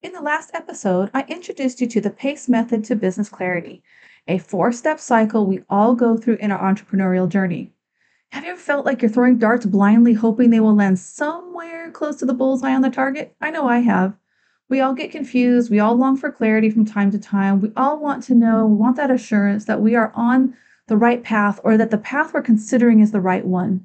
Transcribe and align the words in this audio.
In 0.00 0.12
the 0.12 0.22
last 0.22 0.52
episode, 0.54 1.10
I 1.12 1.24
introduced 1.26 1.80
you 1.80 1.88
to 1.88 2.00
the 2.00 2.10
PACE 2.10 2.48
method 2.48 2.84
to 2.84 2.94
business 2.94 3.28
clarity, 3.28 3.82
a 4.28 4.38
four 4.38 4.70
step 4.70 5.00
cycle 5.00 5.44
we 5.44 5.64
all 5.68 5.96
go 5.96 6.16
through 6.16 6.36
in 6.36 6.52
our 6.52 6.72
entrepreneurial 6.72 7.28
journey. 7.28 7.72
Have 8.30 8.44
you 8.44 8.52
ever 8.52 8.60
felt 8.60 8.86
like 8.86 9.02
you're 9.02 9.10
throwing 9.10 9.38
darts 9.38 9.66
blindly, 9.66 10.12
hoping 10.12 10.50
they 10.50 10.60
will 10.60 10.76
land 10.76 11.00
somewhere 11.00 11.90
close 11.90 12.14
to 12.18 12.26
the 12.26 12.32
bullseye 12.32 12.72
on 12.76 12.82
the 12.82 12.90
target? 12.90 13.34
I 13.40 13.50
know 13.50 13.68
I 13.68 13.80
have. 13.80 14.14
We 14.68 14.78
all 14.78 14.94
get 14.94 15.10
confused. 15.10 15.68
We 15.68 15.80
all 15.80 15.96
long 15.96 16.16
for 16.16 16.30
clarity 16.30 16.70
from 16.70 16.84
time 16.84 17.10
to 17.10 17.18
time. 17.18 17.60
We 17.60 17.72
all 17.76 17.98
want 17.98 18.22
to 18.24 18.36
know, 18.36 18.66
we 18.66 18.76
want 18.76 18.94
that 18.98 19.10
assurance 19.10 19.64
that 19.64 19.80
we 19.80 19.96
are 19.96 20.12
on 20.14 20.54
the 20.86 20.96
right 20.96 21.24
path 21.24 21.58
or 21.64 21.76
that 21.76 21.90
the 21.90 21.98
path 21.98 22.32
we're 22.32 22.42
considering 22.42 23.00
is 23.00 23.10
the 23.10 23.20
right 23.20 23.44
one. 23.44 23.84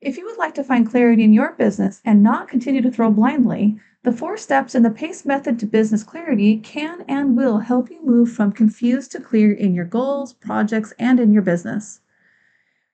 If 0.00 0.16
you 0.16 0.24
would 0.24 0.38
like 0.38 0.54
to 0.54 0.64
find 0.64 0.88
clarity 0.88 1.22
in 1.22 1.34
your 1.34 1.52
business 1.52 2.00
and 2.02 2.22
not 2.22 2.48
continue 2.48 2.80
to 2.80 2.90
throw 2.90 3.10
blindly, 3.10 3.78
the 4.04 4.12
four 4.12 4.36
steps 4.36 4.76
in 4.76 4.84
the 4.84 4.90
PACE 4.90 5.24
method 5.24 5.58
to 5.58 5.66
business 5.66 6.04
clarity 6.04 6.58
can 6.58 7.04
and 7.08 7.36
will 7.36 7.58
help 7.58 7.90
you 7.90 8.00
move 8.04 8.30
from 8.30 8.52
confused 8.52 9.10
to 9.10 9.20
clear 9.20 9.52
in 9.52 9.74
your 9.74 9.84
goals, 9.84 10.32
projects, 10.32 10.92
and 11.00 11.18
in 11.18 11.32
your 11.32 11.42
business. 11.42 12.00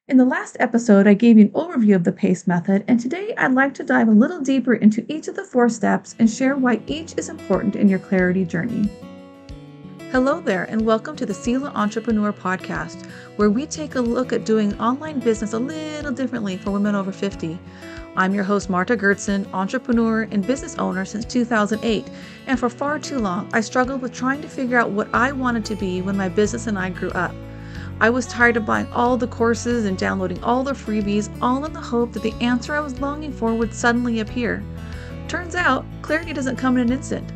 In 0.08 0.16
the 0.16 0.24
last 0.24 0.56
episode, 0.58 1.06
I 1.06 1.12
gave 1.12 1.36
you 1.36 1.44
an 1.44 1.50
overview 1.50 1.94
of 1.94 2.04
the 2.04 2.12
PACE 2.12 2.46
method, 2.46 2.84
and 2.88 2.98
today 2.98 3.34
I'd 3.36 3.52
like 3.52 3.74
to 3.74 3.84
dive 3.84 4.08
a 4.08 4.12
little 4.12 4.40
deeper 4.40 4.74
into 4.74 5.04
each 5.12 5.28
of 5.28 5.36
the 5.36 5.44
four 5.44 5.68
steps 5.68 6.14
and 6.18 6.28
share 6.28 6.56
why 6.56 6.80
each 6.86 7.14
is 7.18 7.28
important 7.28 7.76
in 7.76 7.88
your 7.88 7.98
clarity 7.98 8.46
journey. 8.46 8.88
Hello 10.10 10.40
there, 10.40 10.64
and 10.64 10.86
welcome 10.86 11.16
to 11.16 11.26
the 11.26 11.34
Selah 11.34 11.72
Entrepreneur 11.74 12.32
Podcast, 12.32 13.06
where 13.36 13.50
we 13.50 13.66
take 13.66 13.96
a 13.96 14.00
look 14.00 14.32
at 14.32 14.46
doing 14.46 14.78
online 14.80 15.20
business 15.20 15.52
a 15.52 15.58
little 15.58 16.12
differently 16.12 16.56
for 16.56 16.70
women 16.70 16.94
over 16.94 17.12
50. 17.12 17.58
I'm 18.16 18.32
your 18.32 18.44
host, 18.44 18.70
Marta 18.70 18.96
Goertzen, 18.96 19.52
entrepreneur 19.52 20.28
and 20.30 20.46
business 20.46 20.78
owner 20.78 21.04
since 21.04 21.24
2008. 21.24 22.08
And 22.46 22.60
for 22.60 22.70
far 22.70 23.00
too 23.00 23.18
long, 23.18 23.50
I 23.52 23.60
struggled 23.60 24.02
with 24.02 24.12
trying 24.12 24.40
to 24.42 24.48
figure 24.48 24.78
out 24.78 24.90
what 24.90 25.08
I 25.12 25.32
wanted 25.32 25.64
to 25.64 25.74
be 25.74 26.00
when 26.00 26.16
my 26.16 26.28
business 26.28 26.68
and 26.68 26.78
I 26.78 26.90
grew 26.90 27.10
up. 27.10 27.34
I 28.00 28.10
was 28.10 28.26
tired 28.26 28.56
of 28.56 28.66
buying 28.66 28.86
all 28.92 29.16
the 29.16 29.26
courses 29.26 29.84
and 29.84 29.98
downloading 29.98 30.42
all 30.44 30.62
the 30.62 30.72
freebies, 30.72 31.28
all 31.42 31.64
in 31.64 31.72
the 31.72 31.80
hope 31.80 32.12
that 32.12 32.22
the 32.22 32.34
answer 32.34 32.76
I 32.76 32.80
was 32.80 33.00
longing 33.00 33.32
for 33.32 33.52
would 33.52 33.74
suddenly 33.74 34.20
appear. 34.20 34.62
Turns 35.26 35.56
out, 35.56 35.84
clarity 36.02 36.32
doesn't 36.32 36.56
come 36.56 36.76
in 36.76 36.86
an 36.86 36.92
instant. 36.92 37.32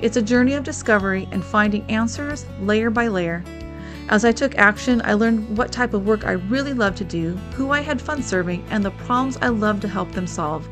It's 0.00 0.16
a 0.16 0.22
journey 0.22 0.54
of 0.54 0.62
discovery 0.62 1.28
and 1.32 1.44
finding 1.44 1.82
answers 1.90 2.46
layer 2.60 2.90
by 2.90 3.08
layer. 3.08 3.42
As 4.10 4.24
I 4.24 4.32
took 4.32 4.58
action, 4.58 5.00
I 5.04 5.12
learned 5.12 5.56
what 5.56 5.70
type 5.70 5.94
of 5.94 6.04
work 6.04 6.26
I 6.26 6.32
really 6.32 6.74
loved 6.74 6.98
to 6.98 7.04
do, 7.04 7.36
who 7.54 7.70
I 7.70 7.78
had 7.78 8.02
fun 8.02 8.24
serving, 8.24 8.64
and 8.68 8.84
the 8.84 8.90
problems 8.90 9.38
I 9.40 9.50
loved 9.50 9.82
to 9.82 9.88
help 9.88 10.10
them 10.10 10.26
solve. 10.26 10.68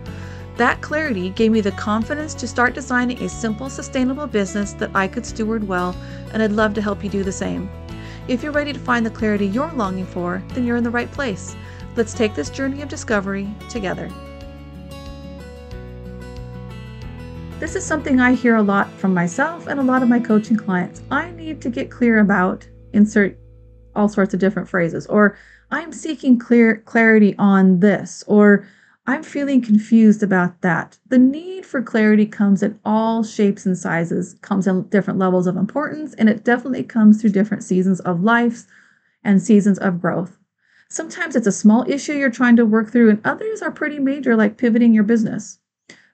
That 0.56 0.80
clarity 0.80 1.30
gave 1.30 1.52
me 1.52 1.60
the 1.60 1.70
confidence 1.70 2.34
to 2.34 2.48
start 2.48 2.74
designing 2.74 3.22
a 3.22 3.28
simple, 3.28 3.70
sustainable 3.70 4.26
business 4.26 4.72
that 4.72 4.90
I 4.92 5.06
could 5.06 5.24
steward 5.24 5.68
well, 5.68 5.94
and 6.32 6.42
I'd 6.42 6.50
love 6.50 6.74
to 6.74 6.82
help 6.82 7.04
you 7.04 7.08
do 7.08 7.22
the 7.22 7.30
same. 7.30 7.70
If 8.26 8.42
you're 8.42 8.50
ready 8.50 8.72
to 8.72 8.78
find 8.80 9.06
the 9.06 9.10
clarity 9.10 9.46
you're 9.46 9.70
longing 9.70 10.06
for, 10.06 10.42
then 10.48 10.64
you're 10.66 10.76
in 10.76 10.82
the 10.82 10.90
right 10.90 11.10
place. 11.12 11.54
Let's 11.94 12.14
take 12.14 12.34
this 12.34 12.50
journey 12.50 12.82
of 12.82 12.88
discovery 12.88 13.48
together. 13.70 14.10
This 17.60 17.76
is 17.76 17.84
something 17.84 18.18
I 18.18 18.34
hear 18.34 18.56
a 18.56 18.62
lot 18.62 18.90
from 18.94 19.14
myself 19.14 19.68
and 19.68 19.78
a 19.78 19.84
lot 19.84 20.02
of 20.02 20.08
my 20.08 20.18
coaching 20.18 20.56
clients. 20.56 21.02
I 21.08 21.30
need 21.30 21.62
to 21.62 21.70
get 21.70 21.88
clear 21.88 22.18
about 22.18 22.66
insert 22.92 23.38
all 23.94 24.08
sorts 24.08 24.34
of 24.34 24.40
different 24.40 24.68
phrases 24.68 25.06
or 25.06 25.36
i'm 25.70 25.92
seeking 25.92 26.38
clear 26.38 26.76
clarity 26.84 27.34
on 27.38 27.80
this 27.80 28.24
or 28.26 28.66
i'm 29.06 29.22
feeling 29.22 29.62
confused 29.62 30.22
about 30.22 30.60
that. 30.60 30.98
The 31.08 31.18
need 31.18 31.64
for 31.64 31.82
clarity 31.82 32.26
comes 32.26 32.62
in 32.62 32.78
all 32.84 33.22
shapes 33.22 33.64
and 33.66 33.76
sizes 33.76 34.34
comes 34.42 34.66
in 34.66 34.82
different 34.88 35.18
levels 35.18 35.46
of 35.46 35.56
importance 35.56 36.14
and 36.14 36.28
it 36.28 36.44
definitely 36.44 36.84
comes 36.84 37.20
through 37.20 37.30
different 37.30 37.64
seasons 37.64 38.00
of 38.00 38.22
life 38.22 38.64
and 39.24 39.42
seasons 39.42 39.78
of 39.78 40.00
growth. 40.00 40.38
Sometimes 40.90 41.36
it's 41.36 41.46
a 41.46 41.52
small 41.52 41.84
issue 41.88 42.14
you're 42.14 42.30
trying 42.30 42.56
to 42.56 42.64
work 42.64 42.90
through 42.90 43.10
and 43.10 43.20
others 43.24 43.62
are 43.62 43.70
pretty 43.70 43.98
major 43.98 44.36
like 44.36 44.56
pivoting 44.56 44.94
your 44.94 45.04
business 45.04 45.58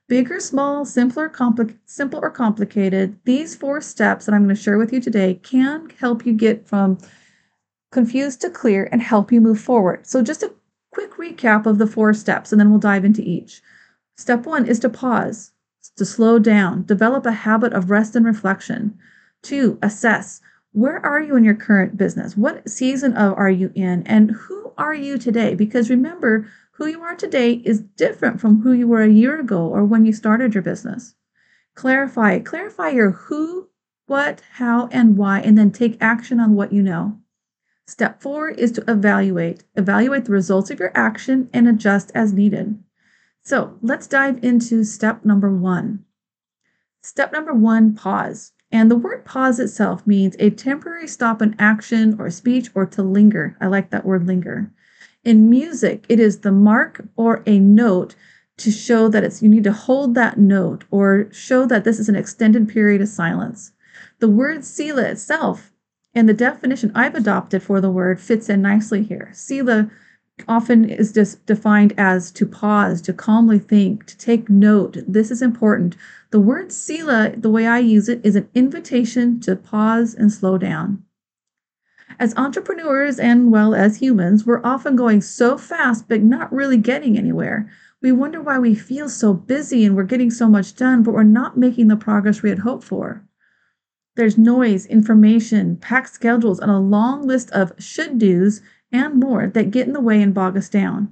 Big 0.07 0.31
or 0.31 0.39
small, 0.39 0.85
simpler, 0.85 1.31
compli- 1.31 1.79
simple 1.87 2.21
or 2.23 2.31
complicated, 2.31 3.19
these 3.25 3.57
four 3.57 3.81
steps 3.81 4.27
that 4.27 4.35
I'm 4.35 4.45
going 4.45 4.55
to 4.55 4.61
share 4.61 4.77
with 4.77 4.93
you 4.93 5.01
today 5.01 5.35
can 5.43 5.89
help 5.99 6.27
you 6.27 6.35
get 6.35 6.67
from 6.67 6.99
confused 7.91 8.41
to 8.43 8.51
clear 8.51 8.89
and 8.93 9.01
help 9.01 9.33
you 9.33 9.41
move 9.41 9.61
forward. 9.61 10.07
So, 10.07 10.23
just 10.23 10.43
a 10.43 10.53
quick 10.93 11.13
recap 11.13 11.65
of 11.65 11.79
the 11.79 11.87
four 11.87 12.13
steps, 12.13 12.53
and 12.53 12.61
then 12.61 12.71
we'll 12.71 12.79
dive 12.79 13.05
into 13.05 13.23
each. 13.23 13.63
Step 14.17 14.45
one 14.45 14.67
is 14.67 14.79
to 14.81 14.89
pause, 14.91 15.53
to 15.97 16.05
slow 16.05 16.39
down, 16.39 16.85
develop 16.85 17.25
a 17.25 17.33
habit 17.33 17.73
of 17.73 17.91
rest 17.91 18.15
and 18.15 18.27
reflection. 18.27 18.99
Two, 19.43 19.79
assess 19.83 20.41
where 20.73 20.99
are 21.07 21.21
you 21.21 21.37
in 21.37 21.45
your 21.45 21.55
current 21.55 21.97
business? 21.97 22.37
What 22.37 22.69
season 22.69 23.15
of 23.15 23.39
are 23.39 23.51
you 23.51 23.71
in? 23.77 24.03
And 24.07 24.33
who 24.33 24.73
are 24.77 24.95
you 24.95 25.19
today? 25.19 25.55
Because 25.55 25.89
remember, 25.89 26.49
who 26.77 26.87
you 26.87 27.03
are 27.03 27.15
today 27.15 27.63
is 27.65 27.81
different 27.81 28.41
from 28.41 28.63
who 28.63 28.73
you 28.73 28.89
were 28.89 29.03
a 29.03 29.09
year 29.09 29.39
ago 29.39 29.67
or 29.67 29.85
when 29.85 30.05
you 30.05 30.13
started 30.13 30.55
your 30.55 30.63
business. 30.63 31.15
Clarify, 31.75 32.41
clarify 32.41 32.89
your 32.89 33.13
who, 33.13 33.69
what, 34.07 34.43
how, 34.55 34.89
and 34.89 35.17
why, 35.17 35.41
and 35.41 35.57
then 35.57 35.71
take 35.71 35.97
action 36.01 36.41
on 36.41 36.55
what 36.55 36.73
you 36.73 36.83
know. 36.83 37.19
Step 37.87 38.21
four 38.21 38.49
is 38.49 38.73
to 38.73 38.91
evaluate. 38.91 39.63
Evaluate 39.77 40.25
the 40.25 40.33
results 40.33 40.71
of 40.71 40.81
your 40.81 40.91
action 40.95 41.49
and 41.53 41.69
adjust 41.69 42.11
as 42.15 42.33
needed. 42.33 42.83
So 43.43 43.79
let's 43.81 44.07
dive 44.07 44.43
into 44.43 44.83
step 44.85 45.25
number 45.25 45.51
one. 45.55 46.05
Step 47.03 47.33
number 47.33 47.53
one 47.53 47.95
pause. 47.95 48.53
And 48.73 48.91
the 48.91 48.97
word 48.97 49.25
pause 49.25 49.61
itself 49.61 50.07
means 50.07 50.35
a 50.41 50.51
temporary 50.51 51.07
stop 51.07 51.41
in 51.41 51.55
action 51.59 52.17
or 52.19 52.31
speech 52.31 52.71
or 52.75 52.85
to 52.87 53.03
linger. 53.03 53.57
I 53.61 53.69
like 53.69 53.91
that 53.91 54.05
word 54.05 54.27
linger. 54.27 54.73
In 55.25 55.49
music, 55.49 56.05
it 56.11 56.21
is 56.21 56.41
the 56.41 56.53
mark 56.53 57.03
or 57.17 57.43
a 57.47 57.59
note 57.59 58.15
to 58.59 58.71
show 58.71 59.09
that 59.09 59.25
it's 59.25 59.43
you 59.43 59.49
need 59.49 59.65
to 59.65 59.73
hold 59.73 60.15
that 60.15 60.39
note 60.39 60.85
or 60.91 61.29
show 61.33 61.65
that 61.67 61.85
this 61.85 61.99
is 61.99 62.09
an 62.09 62.15
extended 62.15 62.69
period 62.69 63.01
of 63.01 63.09
silence. 63.09 63.73
The 64.19 64.29
word 64.29 64.65
Selah 64.65 65.09
itself 65.11 65.73
and 66.15 66.29
the 66.29 66.35
definition 66.35 66.93
I've 66.95 67.15
adopted 67.15 67.63
for 67.63 67.81
the 67.81 67.91
word 67.91 68.21
fits 68.21 68.49
in 68.49 68.63
nicely 68.63 69.03
here. 69.03 69.31
Selah 69.33 69.91
often 70.47 70.85
is 70.85 71.13
just 71.13 71.45
defined 71.47 71.95
as 71.97 72.31
to 72.33 72.45
pause, 72.45 73.01
to 73.03 73.13
calmly 73.13 73.59
think, 73.59 74.05
to 74.07 74.19
take 74.19 74.51
note. 74.51 74.99
This 75.09 75.31
is 75.31 75.41
important. 75.41 75.97
The 76.31 76.41
word 76.41 76.71
Selah, 76.71 77.35
the 77.37 77.51
way 77.51 77.67
I 77.67 77.79
use 77.79 78.09
it, 78.09 78.21
is 78.25 78.37
an 78.37 78.49
invitation 78.55 79.41
to 79.41 79.57
pause 79.57 80.15
and 80.15 80.31
slow 80.31 80.59
down. 80.59 81.05
As 82.19 82.35
entrepreneurs 82.37 83.19
and, 83.19 83.51
well, 83.51 83.75
as 83.75 83.97
humans, 83.97 84.47
we're 84.47 84.65
often 84.65 84.97
going 84.97 85.21
so 85.21 85.59
fast 85.59 86.09
but 86.09 86.23
not 86.23 86.53
really 86.53 86.77
getting 86.77 87.19
anywhere. 87.19 87.69
We 88.01 88.13
wonder 88.13 88.41
why 88.41 88.59
we 88.59 88.75
feel 88.75 89.09
so 89.09 89.35
busy 89.35 89.85
and 89.85 89.97
we're 89.97 90.05
getting 90.05 90.31
so 90.31 90.49
much 90.49 90.77
done, 90.77 91.03
but 91.03 91.15
we're 91.15 91.23
not 91.23 91.57
making 91.57 91.89
the 91.89 91.97
progress 91.97 92.43
we 92.43 92.51
had 92.51 92.61
hoped 92.61 92.85
for. 92.85 93.25
There's 94.17 94.39
noise, 94.39 94.87
information, 94.87 95.77
packed 95.77 96.15
schedules, 96.15 96.61
and 96.61 96.71
a 96.71 96.79
long 96.79 97.27
list 97.27 97.51
of 97.51 97.73
should 97.79 98.19
do's 98.19 98.61
and 98.93 99.19
more 99.19 99.49
that 99.49 99.73
get 99.73 99.89
in 99.89 99.93
the 99.93 100.01
way 100.01 100.23
and 100.23 100.33
bog 100.33 100.57
us 100.57 100.69
down. 100.69 101.11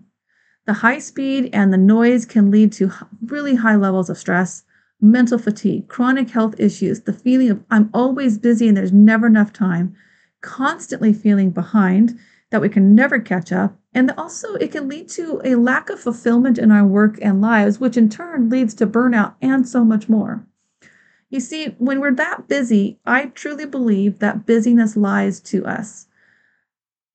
The 0.67 0.75
high 0.75 1.01
speed 1.01 1.51
and 1.53 1.73
the 1.73 1.79
noise 1.79 2.25
can 2.25 2.51
lead 2.51 2.71
to 2.75 2.93
really 3.27 3.57
high 3.57 3.75
levels 3.75 4.09
of 4.09 4.19
stress, 4.19 4.63
mental 5.01 5.39
fatigue, 5.39 5.89
chronic 5.89 6.31
health 6.31 6.55
issues, 6.61 7.01
the 7.01 7.13
feeling 7.13 7.51
of 7.51 7.65
I'm 7.71 7.91
always 7.93 8.39
busy 8.39 8.69
and 8.69 8.77
there's 8.77 8.93
never 8.93 9.27
enough 9.27 9.53
time, 9.53 9.97
constantly 10.43 11.13
feeling 11.13 11.51
behind, 11.51 12.19
that 12.51 12.61
we 12.61 12.69
can 12.69 12.95
never 12.95 13.19
catch 13.19 13.51
up. 13.51 13.79
And 13.95 14.11
also, 14.13 14.55
it 14.55 14.73
can 14.73 14.89
lead 14.89 15.09
to 15.11 15.41
a 15.45 15.55
lack 15.55 15.89
of 15.91 16.01
fulfillment 16.01 16.59
in 16.59 16.71
our 16.71 16.87
work 16.87 17.19
and 17.23 17.41
lives, 17.41 17.81
which 17.81 17.97
in 17.97 18.09
turn 18.09 18.51
leads 18.51 18.75
to 18.75 18.87
burnout 18.87 19.35
and 19.41 19.67
so 19.67 19.85
much 19.85 20.09
more. 20.09 20.47
You 21.31 21.41
see, 21.41 21.69
when 21.79 22.01
we're 22.01 22.15
that 22.15 22.47
busy, 22.47 22.99
I 23.07 23.27
truly 23.27 23.65
believe 23.65 24.19
that 24.19 24.45
busyness 24.45 24.97
lies 24.97 25.41
to 25.41 25.65
us. 25.65 26.07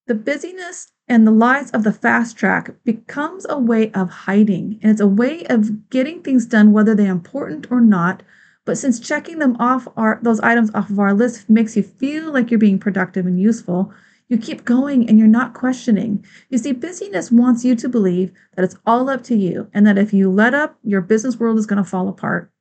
The 0.07 0.15
busyness 0.15 0.91
and 1.07 1.25
the 1.25 1.31
lies 1.31 1.69
of 1.71 1.83
the 1.83 1.93
fast 1.93 2.35
track 2.35 2.71
becomes 2.83 3.45
a 3.47 3.59
way 3.59 3.91
of 3.91 4.09
hiding, 4.09 4.79
and 4.81 4.91
it's 4.91 5.01
a 5.01 5.07
way 5.07 5.45
of 5.45 5.89
getting 5.89 6.21
things 6.21 6.45
done, 6.45 6.71
whether 6.71 6.95
they're 6.95 7.11
important 7.11 7.71
or 7.71 7.79
not, 7.79 8.23
but 8.67 8.77
since 8.77 8.99
checking 8.99 9.39
them 9.39 9.55
off 9.61 9.87
our, 9.95 10.19
those 10.21 10.41
items 10.41 10.69
off 10.75 10.89
of 10.89 10.99
our 10.99 11.13
list 11.13 11.49
makes 11.49 11.77
you 11.77 11.81
feel 11.81 12.33
like 12.33 12.51
you're 12.51 12.59
being 12.59 12.77
productive 12.77 13.25
and 13.25 13.39
useful, 13.39 13.93
you 14.27 14.37
keep 14.37 14.65
going 14.65 15.07
and 15.07 15.17
you're 15.17 15.25
not 15.25 15.53
questioning. 15.53 16.23
You 16.49 16.57
see, 16.57 16.73
busyness 16.73 17.31
wants 17.31 17.63
you 17.63 17.75
to 17.77 17.87
believe 17.87 18.33
that 18.55 18.65
it's 18.65 18.75
all 18.85 19.09
up 19.09 19.23
to 19.23 19.35
you 19.37 19.69
and 19.73 19.87
that 19.87 19.97
if 19.97 20.13
you 20.13 20.29
let 20.29 20.53
up, 20.53 20.77
your 20.83 20.99
business 20.99 21.37
world 21.37 21.57
is 21.57 21.65
going 21.65 21.81
to 21.81 21.89
fall 21.89 22.09
apart. 22.09 22.51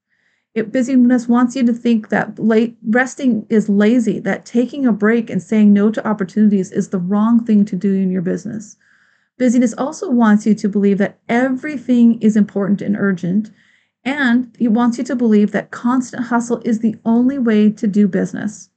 It, 0.55 0.71
busyness 0.71 1.27
wants 1.27 1.57
you 1.57 1.67
to 1.67 1.73
think 1.73 2.09
that 2.11 2.39
late, 2.39 2.77
resting 2.87 3.45
is 3.51 3.69
lazy, 3.69 4.21
that 4.21 4.47
taking 4.47 4.87
a 4.87 4.93
break 4.93 5.29
and 5.29 5.43
saying 5.43 5.73
no 5.73 5.91
to 5.91 6.07
opportunities 6.07 6.71
is 6.71 6.91
the 6.91 7.01
wrong 7.01 7.45
thing 7.45 7.65
to 7.65 7.75
do 7.75 7.93
in 7.93 8.13
your 8.13 8.23
business. 8.23 8.77
Busyness 9.39 9.75
also 9.77 10.09
wants 10.09 10.47
you 10.47 10.55
to 10.55 10.69
believe 10.69 10.99
that 10.99 11.19
everything 11.29 12.23
is 12.23 12.37
important 12.37 12.81
and 12.81 12.97
urgent 12.97 13.51
And 14.07 14.55
he 14.57 14.69
wants 14.69 14.99
you 14.99 15.05
to 15.05 15.17
believe 15.17 15.51
that 15.51 15.73
constant 15.73 16.27
hustle 16.27 16.63
is 16.65 16.79
the 16.79 16.95
only 17.05 17.39
way 17.39 17.71
to 17.73 17.89
do 17.89 18.07
business. 18.07 18.71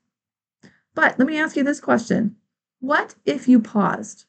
But 0.95 1.19
let 1.19 1.27
me 1.27 1.39
ask 1.39 1.55
you 1.55 1.63
this 1.63 1.79
question 1.79 2.35
What 2.79 3.13
if 3.25 3.47
you 3.47 3.59
paused? 3.59 4.25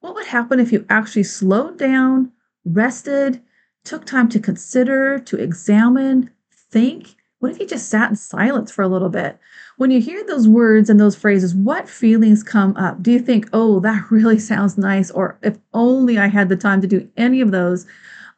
What 0.00 0.14
would 0.14 0.26
happen 0.26 0.58
if 0.58 0.72
you 0.72 0.86
actually 0.88 1.24
slowed 1.24 1.78
down, 1.78 2.32
rested, 2.64 3.42
took 3.84 4.06
time 4.06 4.30
to 4.30 4.40
consider, 4.40 5.18
to 5.18 5.36
examine, 5.36 6.30
think? 6.50 7.14
What 7.40 7.52
if 7.52 7.60
you 7.60 7.66
just 7.66 7.88
sat 7.88 8.08
in 8.08 8.16
silence 8.16 8.70
for 8.70 8.82
a 8.82 8.88
little 8.88 9.10
bit? 9.10 9.38
When 9.76 9.90
you 9.90 10.00
hear 10.00 10.24
those 10.24 10.48
words 10.48 10.88
and 10.88 10.98
those 10.98 11.16
phrases, 11.16 11.54
what 11.54 11.88
feelings 11.88 12.42
come 12.42 12.74
up? 12.78 13.02
Do 13.02 13.12
you 13.12 13.18
think, 13.18 13.50
oh, 13.52 13.78
that 13.80 14.06
really 14.10 14.38
sounds 14.38 14.78
nice? 14.78 15.10
Or 15.10 15.38
if 15.42 15.58
only 15.74 16.16
I 16.16 16.28
had 16.28 16.48
the 16.48 16.56
time 16.56 16.80
to 16.80 16.86
do 16.86 17.10
any 17.18 17.42
of 17.42 17.50
those? 17.50 17.86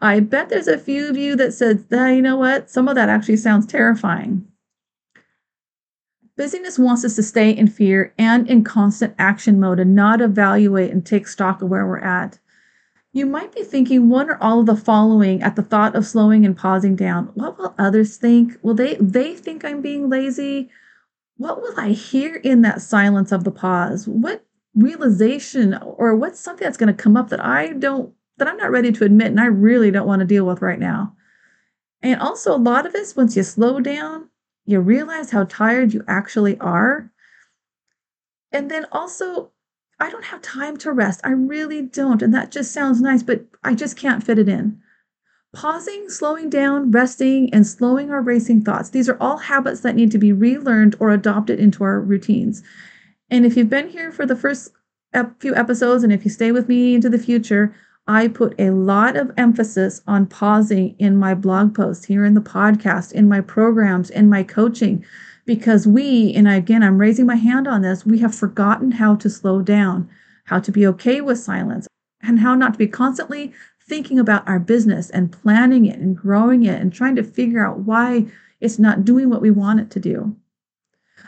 I 0.05 0.21
bet 0.21 0.51
there's 0.51 0.69
a 0.69 0.77
few 0.77 1.09
of 1.09 1.17
you 1.17 1.35
that 1.37 1.55
said, 1.55 1.87
ah, 1.91 2.09
you 2.09 2.21
know 2.21 2.37
what? 2.37 2.69
Some 2.69 2.89
of 2.89 2.95
that 2.95 3.09
actually 3.09 3.39
sounds 3.39 3.65
terrifying. 3.65 4.47
Busyness 6.37 6.79
wants 6.79 7.07
us 7.07 7.17
to 7.17 7.23
stay 7.23 7.51
in 7.51 7.69
fear 7.69 8.13
and 8.19 8.47
in 8.47 8.65
constant 8.65 9.15
action 9.19 9.59
mode 9.59 9.81
and 9.81 9.95
not 9.95 10.21
evaluate 10.21 10.91
and 10.91 11.07
take 11.07 11.27
stock 11.27 11.63
of 11.63 11.71
where 11.71 11.87
we're 11.87 12.01
at. 12.01 12.39
You 13.15 13.25
might 13.25 13.55
be 13.55 13.63
thinking 13.63 14.11
one 14.11 14.29
or 14.29 14.37
all 14.43 14.61
of 14.61 14.67
the 14.67 14.77
following 14.77 15.43
at 15.43 15.57
the 15.57 15.63
thought 15.63 15.97
of 15.97 16.05
slowing 16.05 16.45
and 16.45 16.55
pausing 16.55 16.97
down. 16.97 17.31
What 17.33 17.57
will 17.57 17.75
others 17.79 18.19
think? 18.19 18.59
Will 18.61 18.75
they 18.75 18.97
they 18.97 19.35
think 19.35 19.65
I'm 19.65 19.81
being 19.81 20.11
lazy? 20.11 20.69
What 21.39 21.63
will 21.63 21.81
I 21.81 21.91
hear 21.93 22.37
in 22.37 22.61
that 22.61 22.83
silence 22.83 23.33
of 23.33 23.45
the 23.45 23.51
pause? 23.51 24.07
What 24.07 24.45
realization 24.75 25.73
or 25.73 26.15
what's 26.15 26.41
something 26.41 26.67
that's 26.67 26.77
going 26.77 26.95
to 26.95 27.03
come 27.03 27.17
up 27.17 27.31
that 27.31 27.43
I 27.43 27.69
don't 27.69 28.13
that 28.39 28.49
I'm 28.49 28.57
not 28.57 28.71
ready 28.71 28.93
to 28.93 29.05
admit 29.05 29.29
and 29.29 29.41
I 29.41 29.47
really 29.47 29.91
don't 29.91 30.07
want 30.07 30.21
to 30.21 30.27
deal 30.27 30.45
with 30.45 30.63
right 30.63 30.79
now? 30.79 31.15
And 32.03 32.21
also 32.21 32.55
a 32.55 32.59
lot 32.59 32.87
of 32.87 32.95
us 32.95 33.17
once 33.17 33.37
you 33.37 33.43
slow 33.43 33.81
down, 33.81 34.29
you 34.67 34.81
realize 34.81 35.31
how 35.31 35.45
tired 35.45 35.95
you 35.95 36.05
actually 36.07 36.59
are. 36.59 37.11
And 38.53 38.71
then 38.71 38.87
also, 38.93 39.51
I 40.01 40.11
don't 40.11 40.25
have 40.25 40.43
time 40.43 40.77
to 40.79 40.93
rest. 40.93 41.21
I 41.25 41.31
really 41.31 41.83
don't. 41.83 42.23
And 42.23 42.35
that 42.35 42.51
just 42.51 42.73
sounds 42.73 43.01
nice, 43.01 43.23
but 43.23 43.45
I 43.63 43.75
just 43.75 43.97
can't 43.97 44.23
fit 44.23 44.39
it 44.39 44.49
in. 44.49 44.81
Pausing, 45.53 46.09
slowing 46.09 46.51
down, 46.51 46.91
resting, 46.91 47.49
and 47.55 47.67
slowing 47.67 48.11
our 48.11 48.21
racing 48.21 48.63
thoughts. 48.63 48.91
These 48.91 49.09
are 49.09 49.17
all 49.21 49.37
habits 49.37 49.81
that 49.81 49.95
need 49.95 50.11
to 50.11 50.19
be 50.19 50.33
relearned 50.33 50.97
or 50.99 51.11
adopted 51.11 51.61
into 51.61 51.85
our 51.85 52.01
routines. 52.01 52.63
And 53.31 53.47
if 53.47 53.57
you've 53.57 53.71
been 53.71 53.89
here 53.89 54.13
for 54.13 54.27
the 54.27 54.37
first 54.37 54.73
few 55.39 55.55
episodes, 55.55 56.03
and 56.03 56.13
if 56.13 56.25
you 56.25 56.31
stay 56.31 56.53
with 56.53 56.69
me 56.69 56.95
into 56.95 57.09
the 57.09 57.19
future, 57.19 57.75
I 58.07 58.29
put 58.29 58.55
a 58.59 58.71
lot 58.71 59.17
of 59.17 59.33
emphasis 59.39 60.03
on 60.07 60.27
pausing 60.27 60.95
in 60.99 61.17
my 61.17 61.35
blog 61.35 61.75
posts, 61.75 62.05
here 62.05 62.25
in 62.25 62.35
the 62.35 62.41
podcast, 62.41 63.13
in 63.13 63.29
my 63.29 63.41
programs, 63.41 64.11
in 64.11 64.29
my 64.29 64.43
coaching, 64.43 65.05
because 65.47 65.87
we, 65.87 66.35
and 66.35 66.47
again, 66.47 66.83
I'm 66.83 66.99
raising 66.99 67.25
my 67.25 67.37
hand 67.37 67.67
on 67.67 67.81
this, 67.81 68.05
we 68.05 68.19
have 68.19 68.35
forgotten 68.35 68.91
how 68.93 69.17
to 69.17 69.31
slow 69.31 69.63
down, 69.63 70.09
how 70.45 70.61
to 70.61 70.71
be 70.71 70.87
okay 70.89 71.23
with 71.23 71.39
silence, 71.39 71.87
and 72.23 72.41
how 72.41 72.55
not 72.55 72.75
to 72.75 72.79
be 72.79 72.87
constantly 72.87 73.55
thinking 73.81 74.19
about 74.19 74.47
our 74.47 74.59
business 74.59 75.09
and 75.11 75.33
planning 75.33 75.87
it 75.87 75.99
and 75.99 76.17
growing 76.17 76.65
it 76.65 76.81
and 76.81 76.93
trying 76.93 77.17
to 77.17 77.23
figure 77.23 77.67
out 77.67 77.81
why 77.81 78.27
it's 78.61 78.79
not 78.79 79.05
doing 79.05 79.31
what 79.31 79.43
we 79.43 79.51
want 79.51 79.81
it 79.81 79.91
to 79.91 80.01
do. 80.01 80.37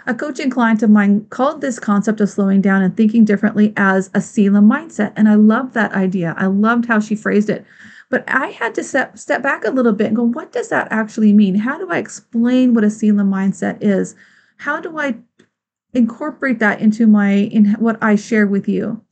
A 0.08 0.14
coaching 0.14 0.50
client 0.50 0.84
of 0.84 0.90
mine 0.90 1.26
called 1.30 1.60
this 1.60 1.80
concept 1.80 2.20
of 2.20 2.30
slowing 2.30 2.60
down 2.60 2.80
and 2.80 2.96
thinking 2.96 3.24
differently 3.24 3.72
as 3.76 4.08
a 4.14 4.20
Selah 4.20 4.60
mindset. 4.60 5.12
And 5.16 5.28
I 5.28 5.34
loved 5.34 5.74
that 5.74 5.92
idea. 5.94 6.34
I 6.38 6.46
loved 6.46 6.86
how 6.86 7.00
she 7.00 7.16
phrased 7.16 7.50
it. 7.50 7.64
But 8.08 8.22
I 8.28 8.48
had 8.48 8.72
to 8.76 8.84
step, 8.84 9.18
step 9.18 9.42
back 9.42 9.64
a 9.64 9.70
little 9.70 9.92
bit 9.92 10.06
and 10.06 10.16
go, 10.16 10.22
what 10.22 10.52
does 10.52 10.68
that 10.68 10.86
actually 10.92 11.32
mean? 11.32 11.56
How 11.56 11.76
do 11.76 11.90
I 11.90 11.98
explain 11.98 12.72
what 12.72 12.84
a 12.84 12.90
Selah 12.90 13.24
mindset 13.24 13.78
is? 13.80 14.14
How 14.58 14.78
do 14.78 14.96
I 14.96 15.16
incorporate 15.92 16.60
that 16.60 16.80
into 16.80 17.08
my 17.08 17.32
in 17.32 17.74
what 17.74 17.98
I 18.00 18.14
share 18.14 18.46
with 18.46 18.68
you? 18.68 19.02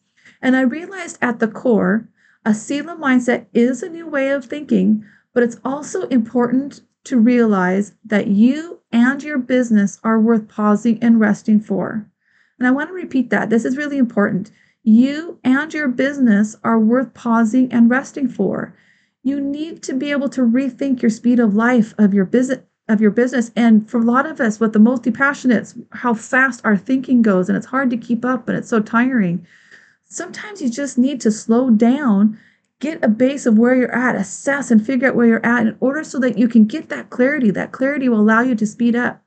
And 0.40 0.55
I 0.55 0.61
realized 0.61 1.19
at 1.20 1.40
the 1.40 1.49
core, 1.49 2.08
a 2.44 2.55
Selah 2.55 2.97
mindset 2.97 3.47
is 3.52 3.82
a 3.82 3.88
new 3.88 4.06
way 4.06 4.29
of 4.29 4.44
thinking, 4.44 5.05
but 5.32 5.43
it's 5.43 5.58
also 5.64 6.02
important 6.06 6.82
to 7.05 7.19
realize 7.19 7.93
that 8.05 8.29
you 8.29 8.81
and 8.93 9.23
your 9.23 9.39
business 9.39 10.01
are 10.03 10.21
worth 10.21 10.49
pausing 10.49 11.03
and 11.03 11.21
resting 11.21 11.61
for. 11.61 12.09
And 12.59 12.67
I 12.67 12.71
want 12.71 12.89
to 12.89 12.95
repeat 12.95 13.31
that. 13.31 13.51
This 13.51 13.65
is 13.65 13.77
really 13.77 13.99
important. 13.99 14.51
You 14.83 15.39
and 15.45 15.73
your 15.73 15.89
business 15.89 16.56
are 16.62 16.79
worth 16.79 17.15
pausing 17.15 17.73
and 17.73 17.91
resting 17.91 18.29
for. 18.29 18.75
You 19.23 19.41
need 19.41 19.83
to 19.85 19.95
be 19.95 20.11
able 20.11 20.29
to 20.31 20.43
rethink 20.43 21.03
your 21.03 21.11
speed 21.11 21.41
of 21.41 21.55
life 21.55 21.95
of 21.99 22.15
your 22.15 22.25
business 22.25 22.61
of 22.87 23.01
your 23.01 23.11
business 23.11 23.50
and 23.57 23.89
for 23.91 23.99
a 23.99 24.05
lot 24.05 24.27
of 24.27 24.41
us 24.41 24.61
with 24.61 24.75
the 24.75 24.79
multi-passionates 24.79 25.83
how 25.93 26.12
fast 26.12 26.61
our 26.65 26.77
thinking 26.77 27.23
goes 27.23 27.49
and 27.49 27.57
it's 27.57 27.67
hard 27.67 27.89
to 27.89 27.97
keep 27.97 28.27
up 28.27 28.47
and 28.47 28.59
it's 28.59 28.69
so 28.69 28.79
tiring 28.79 29.47
sometimes 30.05 30.61
you 30.61 30.69
just 30.69 30.99
need 30.99 31.19
to 31.19 31.31
slow 31.31 31.71
down 31.71 32.39
get 32.81 33.05
a 33.05 33.09
base 33.09 33.47
of 33.47 33.59
where 33.59 33.75
you're 33.75 33.94
at, 33.94 34.17
assess 34.17 34.71
and 34.71 34.85
figure 34.85 35.09
out 35.09 35.15
where 35.15 35.26
you're 35.26 35.47
at 35.47 35.67
in 35.67 35.76
order 35.81 36.05
so 36.05 36.19
that 36.21 36.38
you 36.38 36.49
can 36.49 36.67
get 36.67 36.88
that 36.88 37.11
clarity. 37.11 37.50
That 37.50 37.73
clarity 37.73 38.09
will 38.09 38.21
allow 38.21 38.41
you 38.41 38.55
to 38.55 38.67
speed 38.67 38.94
up. 38.97 39.23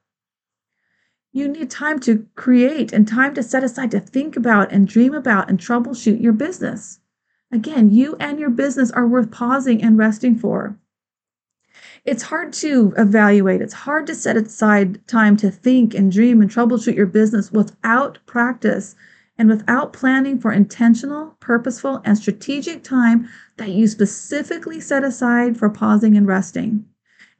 You 1.31 1.47
need 1.47 1.69
time 1.69 1.99
to 2.01 2.25
create 2.35 2.91
and 2.91 3.07
time 3.07 3.33
to 3.35 3.43
set 3.43 3.63
aside 3.63 3.91
to 3.91 3.99
think 3.99 4.35
about 4.35 4.71
and 4.71 4.87
dream 4.87 5.13
about 5.13 5.49
and 5.49 5.59
troubleshoot 5.59 6.21
your 6.21 6.33
business. 6.33 6.99
Again, 7.51 7.91
you 7.91 8.15
and 8.19 8.39
your 8.39 8.49
business 8.49 8.91
are 8.91 9.07
worth 9.07 9.31
pausing 9.31 9.81
and 9.81 9.97
resting 9.97 10.35
for. 10.35 10.77
It's 12.03 12.23
hard 12.23 12.53
to 12.53 12.93
evaluate. 12.97 13.61
It's 13.61 13.73
hard 13.73 14.07
to 14.07 14.15
set 14.15 14.37
aside 14.37 15.05
time 15.07 15.37
to 15.37 15.51
think 15.51 15.93
and 15.93 16.11
dream 16.11 16.41
and 16.41 16.49
troubleshoot 16.49 16.95
your 16.95 17.05
business 17.05 17.51
without 17.51 18.19
practice 18.25 18.95
and 19.37 19.49
without 19.49 19.93
planning 19.93 20.39
for 20.39 20.51
intentional, 20.51 21.35
purposeful, 21.39 22.01
and 22.03 22.17
strategic 22.17 22.83
time 22.83 23.29
that 23.57 23.69
you 23.69 23.87
specifically 23.87 24.79
set 24.79 25.03
aside 25.03 25.57
for 25.57 25.69
pausing 25.69 26.17
and 26.17 26.27
resting. 26.27 26.85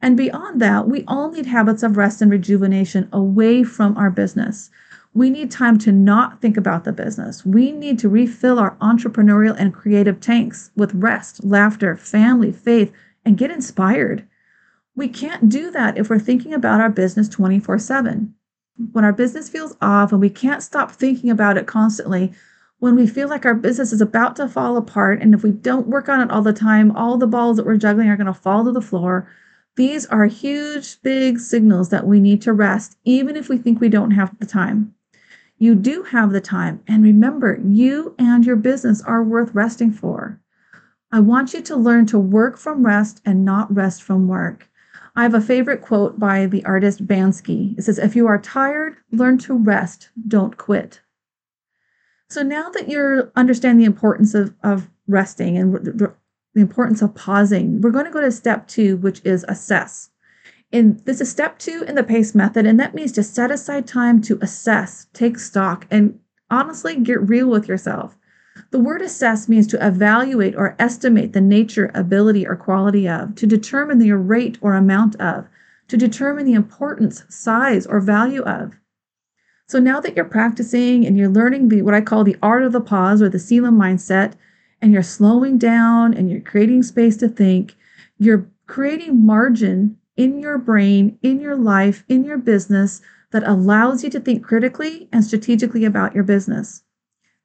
And 0.00 0.16
beyond 0.16 0.60
that, 0.60 0.88
we 0.88 1.04
all 1.08 1.30
need 1.30 1.46
habits 1.46 1.82
of 1.82 1.96
rest 1.96 2.22
and 2.22 2.30
rejuvenation 2.30 3.08
away 3.12 3.64
from 3.64 3.96
our 3.96 4.10
business. 4.10 4.70
We 5.12 5.30
need 5.30 5.50
time 5.50 5.78
to 5.78 5.90
not 5.90 6.40
think 6.40 6.56
about 6.56 6.84
the 6.84 6.92
business. 6.92 7.44
We 7.44 7.72
need 7.72 7.98
to 8.00 8.08
refill 8.08 8.58
our 8.58 8.76
entrepreneurial 8.76 9.56
and 9.58 9.74
creative 9.74 10.20
tanks 10.20 10.70
with 10.76 10.94
rest, 10.94 11.42
laughter, 11.42 11.96
family, 11.96 12.52
faith, 12.52 12.92
and 13.24 13.36
get 13.36 13.50
inspired. 13.50 14.26
We 14.94 15.08
can't 15.08 15.48
do 15.48 15.70
that 15.72 15.98
if 15.98 16.10
we're 16.10 16.18
thinking 16.18 16.54
about 16.54 16.80
our 16.80 16.90
business 16.90 17.28
24 17.28 17.78
7. 17.78 18.34
When 18.92 19.04
our 19.04 19.12
business 19.12 19.48
feels 19.48 19.76
off 19.80 20.12
and 20.12 20.20
we 20.20 20.30
can't 20.30 20.62
stop 20.62 20.92
thinking 20.92 21.30
about 21.30 21.56
it 21.56 21.66
constantly, 21.66 22.32
when 22.78 22.94
we 22.94 23.08
feel 23.08 23.28
like 23.28 23.44
our 23.44 23.54
business 23.54 23.92
is 23.92 24.00
about 24.00 24.36
to 24.36 24.48
fall 24.48 24.76
apart, 24.76 25.20
and 25.20 25.34
if 25.34 25.42
we 25.42 25.50
don't 25.50 25.88
work 25.88 26.08
on 26.08 26.20
it 26.20 26.30
all 26.30 26.42
the 26.42 26.52
time, 26.52 26.92
all 26.92 27.16
the 27.16 27.26
balls 27.26 27.56
that 27.56 27.66
we're 27.66 27.76
juggling 27.76 28.08
are 28.08 28.16
going 28.16 28.28
to 28.28 28.32
fall 28.32 28.64
to 28.64 28.72
the 28.72 28.80
floor. 28.80 29.28
These 29.74 30.06
are 30.06 30.26
huge, 30.26 31.02
big 31.02 31.40
signals 31.40 31.88
that 31.88 32.06
we 32.06 32.20
need 32.20 32.40
to 32.42 32.52
rest, 32.52 32.96
even 33.04 33.36
if 33.36 33.48
we 33.48 33.58
think 33.58 33.80
we 33.80 33.88
don't 33.88 34.12
have 34.12 34.38
the 34.38 34.46
time. 34.46 34.94
You 35.58 35.74
do 35.74 36.04
have 36.04 36.30
the 36.30 36.40
time, 36.40 36.80
and 36.86 37.02
remember, 37.02 37.60
you 37.64 38.14
and 38.16 38.46
your 38.46 38.56
business 38.56 39.02
are 39.02 39.24
worth 39.24 39.52
resting 39.54 39.90
for. 39.90 40.40
I 41.10 41.18
want 41.18 41.54
you 41.54 41.62
to 41.62 41.76
learn 41.76 42.06
to 42.06 42.18
work 42.18 42.56
from 42.56 42.86
rest 42.86 43.20
and 43.24 43.44
not 43.44 43.74
rest 43.74 44.04
from 44.04 44.28
work. 44.28 44.68
I 45.16 45.22
have 45.22 45.34
a 45.34 45.40
favorite 45.40 45.82
quote 45.82 46.18
by 46.18 46.46
the 46.46 46.64
artist 46.64 47.06
Bansky. 47.06 47.76
It 47.78 47.82
says, 47.82 47.98
If 47.98 48.14
you 48.14 48.26
are 48.26 48.38
tired, 48.38 48.96
learn 49.10 49.38
to 49.38 49.54
rest, 49.54 50.10
don't 50.26 50.56
quit. 50.56 51.00
So 52.30 52.42
now 52.42 52.68
that 52.70 52.88
you 52.88 53.30
understand 53.36 53.80
the 53.80 53.86
importance 53.86 54.34
of, 54.34 54.54
of 54.62 54.90
resting 55.06 55.56
and 55.56 55.74
the 55.74 56.14
importance 56.54 57.00
of 57.00 57.14
pausing, 57.14 57.80
we're 57.80 57.90
going 57.90 58.04
to 58.04 58.10
go 58.10 58.20
to 58.20 58.30
step 58.30 58.68
two, 58.68 58.96
which 58.98 59.20
is 59.24 59.44
assess. 59.48 60.10
And 60.70 60.98
this 61.06 61.22
is 61.22 61.30
step 61.30 61.58
two 61.58 61.84
in 61.88 61.94
the 61.94 62.04
PACE 62.04 62.34
method, 62.34 62.66
and 62.66 62.78
that 62.78 62.94
means 62.94 63.12
to 63.12 63.22
set 63.22 63.50
aside 63.50 63.86
time 63.86 64.20
to 64.22 64.38
assess, 64.42 65.06
take 65.14 65.38
stock, 65.38 65.86
and 65.90 66.20
honestly 66.50 66.96
get 66.96 67.26
real 67.26 67.48
with 67.48 67.68
yourself. 67.68 68.17
The 68.70 68.78
word 68.78 69.00
assess 69.00 69.48
means 69.48 69.66
to 69.68 69.86
evaluate 69.86 70.54
or 70.54 70.76
estimate 70.78 71.32
the 71.32 71.40
nature, 71.40 71.90
ability, 71.94 72.46
or 72.46 72.54
quality 72.54 73.08
of, 73.08 73.34
to 73.36 73.46
determine 73.46 73.98
the 73.98 74.12
rate 74.12 74.58
or 74.60 74.74
amount 74.74 75.16
of, 75.16 75.48
to 75.88 75.96
determine 75.96 76.44
the 76.44 76.52
importance, 76.52 77.24
size, 77.30 77.86
or 77.86 77.98
value 78.00 78.42
of. 78.42 78.74
So 79.68 79.78
now 79.78 80.00
that 80.00 80.14
you're 80.16 80.24
practicing 80.26 81.06
and 81.06 81.16
you're 81.16 81.28
learning 81.28 81.68
the 81.68 81.82
what 81.82 81.94
I 81.94 82.02
call 82.02 82.24
the 82.24 82.36
art 82.42 82.62
of 82.62 82.72
the 82.72 82.80
pause 82.80 83.22
or 83.22 83.28
the 83.28 83.38
Selah 83.38 83.70
mindset, 83.70 84.34
and 84.82 84.92
you're 84.92 85.02
slowing 85.02 85.58
down 85.58 86.12
and 86.12 86.30
you're 86.30 86.40
creating 86.40 86.82
space 86.82 87.16
to 87.18 87.28
think, 87.28 87.74
you're 88.18 88.50
creating 88.66 89.24
margin 89.24 89.96
in 90.16 90.40
your 90.40 90.58
brain, 90.58 91.18
in 91.22 91.40
your 91.40 91.56
life, 91.56 92.04
in 92.08 92.24
your 92.24 92.38
business 92.38 93.00
that 93.30 93.46
allows 93.46 94.04
you 94.04 94.10
to 94.10 94.20
think 94.20 94.44
critically 94.44 95.08
and 95.12 95.24
strategically 95.24 95.84
about 95.84 96.14
your 96.14 96.24
business. 96.24 96.82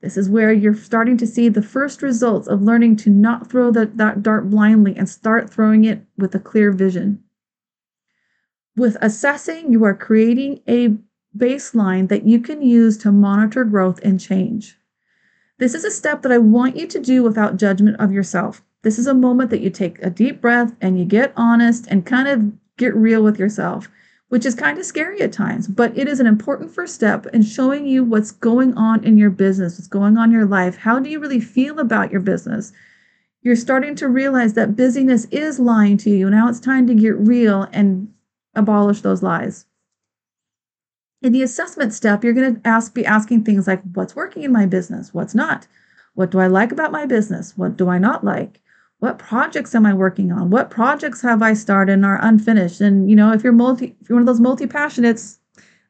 This 0.03 0.17
is 0.17 0.29
where 0.29 0.51
you're 0.51 0.75
starting 0.75 1.15
to 1.15 1.25
see 1.25 1.47
the 1.47 1.61
first 1.61 2.01
results 2.01 2.49
of 2.49 2.61
learning 2.61 2.97
to 2.97 3.09
not 3.09 3.49
throw 3.49 3.71
the, 3.71 3.85
that 3.95 4.21
dart 4.21 4.49
blindly 4.49 4.93
and 4.97 5.07
start 5.07 5.49
throwing 5.49 5.85
it 5.85 6.01
with 6.17 6.35
a 6.35 6.39
clear 6.39 6.73
vision. 6.73 7.23
With 8.75 8.97
assessing, 9.01 9.71
you 9.71 9.85
are 9.85 9.95
creating 9.95 10.59
a 10.67 10.97
baseline 11.37 12.09
that 12.09 12.27
you 12.27 12.41
can 12.41 12.61
use 12.61 12.97
to 12.97 13.13
monitor 13.13 13.63
growth 13.63 14.01
and 14.03 14.19
change. 14.19 14.77
This 15.57 15.73
is 15.73 15.85
a 15.85 15.91
step 15.91 16.21
that 16.23 16.33
I 16.33 16.37
want 16.37 16.75
you 16.75 16.85
to 16.85 16.99
do 16.99 17.23
without 17.23 17.55
judgment 17.55 17.95
of 18.01 18.11
yourself. 18.11 18.61
This 18.81 18.99
is 18.99 19.07
a 19.07 19.13
moment 19.13 19.51
that 19.51 19.61
you 19.61 19.69
take 19.69 20.03
a 20.03 20.09
deep 20.09 20.41
breath 20.41 20.75
and 20.81 20.99
you 20.99 21.05
get 21.05 21.31
honest 21.37 21.87
and 21.87 22.05
kind 22.05 22.27
of 22.27 22.51
get 22.75 22.93
real 22.93 23.23
with 23.23 23.39
yourself 23.39 23.87
which 24.33 24.47
is 24.47 24.55
kind 24.55 24.79
of 24.79 24.83
scary 24.83 25.21
at 25.21 25.31
times, 25.31 25.67
but 25.67 25.95
it 25.95 26.07
is 26.07 26.19
an 26.19 26.25
important 26.25 26.71
first 26.71 26.95
step 26.95 27.27
in 27.27 27.43
showing 27.43 27.85
you 27.85 28.03
what's 28.03 28.31
going 28.31 28.73
on 28.73 29.03
in 29.03 29.15
your 29.15 29.29
business, 29.29 29.77
what's 29.77 29.87
going 29.87 30.17
on 30.17 30.29
in 30.29 30.31
your 30.31 30.47
life. 30.47 30.75
How 30.75 30.97
do 30.97 31.07
you 31.07 31.19
really 31.19 31.39
feel 31.39 31.77
about 31.77 32.11
your 32.11 32.19
business? 32.19 32.73
You're 33.43 33.55
starting 33.55 33.93
to 33.93 34.07
realize 34.07 34.55
that 34.55 34.75
busyness 34.75 35.25
is 35.25 35.59
lying 35.59 35.97
to 35.97 36.09
you. 36.09 36.31
Now 36.31 36.49
it's 36.49 36.59
time 36.59 36.87
to 36.87 36.95
get 36.95 37.15
real 37.15 37.67
and 37.71 38.11
abolish 38.55 39.01
those 39.01 39.21
lies. 39.21 39.67
In 41.21 41.31
the 41.31 41.43
assessment 41.43 41.93
step, 41.93 42.23
you're 42.23 42.33
going 42.33 42.55
to 42.55 42.67
ask 42.67 42.91
be 42.95 43.05
asking 43.05 43.43
things 43.43 43.67
like 43.67 43.83
what's 43.93 44.15
working 44.15 44.41
in 44.41 44.51
my 44.51 44.65
business, 44.65 45.13
what's 45.13 45.35
not? 45.35 45.67
What 46.15 46.31
do 46.31 46.39
I 46.39 46.47
like 46.47 46.71
about 46.71 46.91
my 46.91 47.05
business? 47.05 47.55
What 47.55 47.77
do 47.77 47.87
I 47.87 47.99
not 47.99 48.23
like? 48.23 48.62
What 49.03 49.19
projects 49.19 49.75
am 49.75 49.85
I 49.85 49.93
working 49.93 50.31
on? 50.31 50.49
What 50.49 50.69
projects 50.69 51.21
have 51.23 51.41
I 51.41 51.55
started 51.55 51.91
and 51.91 52.05
are 52.05 52.23
unfinished? 52.23 52.79
And 52.79 53.09
you 53.09 53.17
know, 53.17 53.33
if 53.33 53.43
you're 53.43 53.51
multi, 53.51 53.97
if 53.99 54.07
you're 54.07 54.15
one 54.15 54.21
of 54.21 54.27
those 54.27 54.39
multi-passionates, 54.39 55.39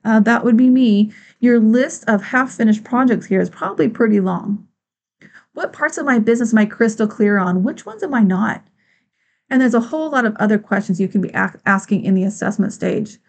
uh, 0.04 0.20
that 0.22 0.44
would 0.44 0.58
be 0.58 0.68
me. 0.68 1.12
Your 1.40 1.60
list 1.60 2.04
of 2.08 2.24
half-finished 2.24 2.84
projects 2.84 3.28
here 3.28 3.40
is 3.40 3.52
probably 3.52 3.88
pretty 3.88 4.20
long. 4.20 4.68
What 5.54 5.74
parts 5.74 6.00
of 6.00 6.08
my 6.08 6.18
business 6.18 6.54
am 6.54 6.58
I 6.58 6.66
crystal 6.66 7.06
clear 7.06 7.38
on? 7.38 7.62
Which 7.62 7.86
ones 7.86 8.02
am 8.02 8.16
I 8.16 8.24
not? 8.24 8.66
And 9.48 9.62
there's 9.62 9.76
a 9.76 9.80
whole 9.80 10.10
lot 10.10 10.26
of 10.26 10.36
other 10.38 10.58
questions 10.58 11.00
you 11.00 11.08
can 11.08 11.22
be 11.22 11.30
a- 11.36 11.60
asking 11.68 12.06
in 12.06 12.16
the 12.16 12.24
assessment 12.24 12.74
stage. 12.74 13.20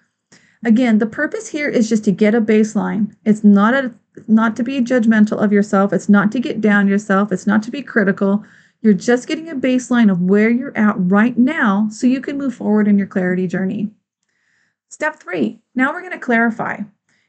Again, 0.65 0.97
the 0.97 1.05
purpose 1.05 1.49
here 1.49 1.69
is 1.69 1.91
just 1.91 2.05
to 2.05 2.11
get 2.11 2.35
a 2.35 2.41
baseline. 2.41 3.15
It's 3.27 3.45
not 3.45 3.75
a 3.75 3.93
not 4.29 4.57
to 4.57 4.63
be 4.63 4.81
judgmental 4.81 5.45
of 5.45 5.53
yourself. 5.53 5.93
It's 5.93 6.09
not 6.09 6.33
to 6.33 6.41
get 6.41 6.63
down 6.63 6.89
yourself. 6.89 7.31
It's 7.33 7.47
not 7.47 7.63
to 7.65 7.71
be 7.71 7.83
critical. 7.83 8.47
You're 8.85 8.93
just 8.93 9.27
getting 9.27 9.49
a 9.49 9.57
baseline 9.57 10.13
of 10.13 10.21
where 10.21 10.51
you're 10.51 10.77
at 10.77 10.95
right 10.99 11.39
now 11.39 11.89
so 11.91 12.07
you 12.07 12.21
can 12.21 12.37
move 12.37 12.55
forward 12.55 12.87
in 12.87 12.99
your 12.99 13.07
clarity 13.07 13.47
journey. 13.47 13.91
Step 14.91 15.17
three 15.17 15.63
now 15.75 15.91
we're 15.91 16.03
going 16.03 16.13
to 16.13 16.19
clarify. 16.19 16.81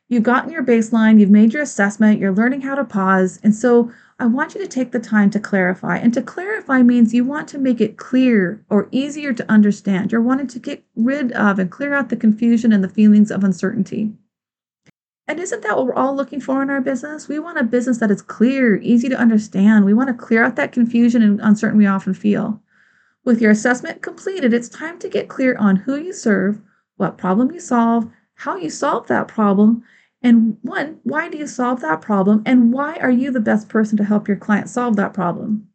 You've 0.09 0.23
gotten 0.23 0.51
your 0.51 0.63
baseline, 0.63 1.17
you've 1.17 1.29
made 1.29 1.53
your 1.53 1.63
assessment, 1.63 2.19
you're 2.19 2.33
learning 2.33 2.61
how 2.61 2.75
to 2.75 2.83
pause. 2.83 3.39
And 3.41 3.55
so 3.55 3.89
I 4.19 4.25
want 4.25 4.53
you 4.53 4.61
to 4.61 4.67
take 4.67 4.91
the 4.91 4.99
time 4.99 5.29
to 5.29 5.39
clarify. 5.39 5.97
And 5.97 6.13
to 6.13 6.21
clarify 6.21 6.83
means 6.83 7.13
you 7.13 7.23
want 7.23 7.47
to 7.47 7.57
make 7.57 7.79
it 7.79 7.95
clear 7.95 8.63
or 8.69 8.89
easier 8.91 9.31
to 9.31 9.49
understand. 9.49 10.11
You're 10.11 10.21
wanting 10.21 10.47
to 10.47 10.59
get 10.59 10.83
rid 10.97 11.31
of 11.31 11.57
and 11.57 11.71
clear 11.71 11.93
out 11.93 12.09
the 12.09 12.17
confusion 12.17 12.73
and 12.73 12.83
the 12.83 12.89
feelings 12.89 13.31
of 13.31 13.45
uncertainty. 13.45 14.11
And 15.27 15.39
isn't 15.39 15.63
that 15.63 15.75
what 15.75 15.87
we're 15.87 15.93
all 15.95 16.15
looking 16.15 16.39
for 16.39 16.61
in 16.61 16.69
our 16.69 16.81
business? 16.81 17.27
We 17.27 17.39
want 17.39 17.57
a 17.57 17.63
business 17.63 17.97
that 17.97 18.11
is 18.11 18.21
clear, 18.21 18.75
easy 18.75 19.09
to 19.09 19.17
understand. 19.17 19.85
We 19.85 19.93
want 19.93 20.09
to 20.09 20.13
clear 20.13 20.43
out 20.43 20.55
that 20.57 20.71
confusion 20.71 21.23
and 21.23 21.41
uncertainty 21.41 21.79
we 21.79 21.87
often 21.87 22.13
feel. 22.13 22.61
With 23.23 23.41
your 23.41 23.51
assessment 23.51 24.03
completed, 24.03 24.53
it's 24.53 24.69
time 24.69 24.99
to 24.99 25.09
get 25.09 25.27
clear 25.27 25.55
on 25.57 25.77
who 25.77 25.95
you 25.95 26.13
serve, 26.13 26.61
what 26.97 27.17
problem 27.17 27.51
you 27.51 27.59
solve, 27.59 28.11
how 28.35 28.55
you 28.55 28.69
solve 28.69 29.07
that 29.07 29.27
problem, 29.27 29.83
and 30.21 30.57
one, 30.61 30.99
why 31.03 31.29
do 31.29 31.37
you 31.37 31.47
solve 31.47 31.81
that 31.81 32.01
problem, 32.01 32.43
and 32.45 32.71
why 32.71 32.97
are 32.97 33.11
you 33.11 33.31
the 33.31 33.39
best 33.39 33.67
person 33.67 33.97
to 33.97 34.03
help 34.03 34.27
your 34.27 34.37
client 34.37 34.69
solve 34.69 34.95
that 34.97 35.13
problem? 35.13 35.67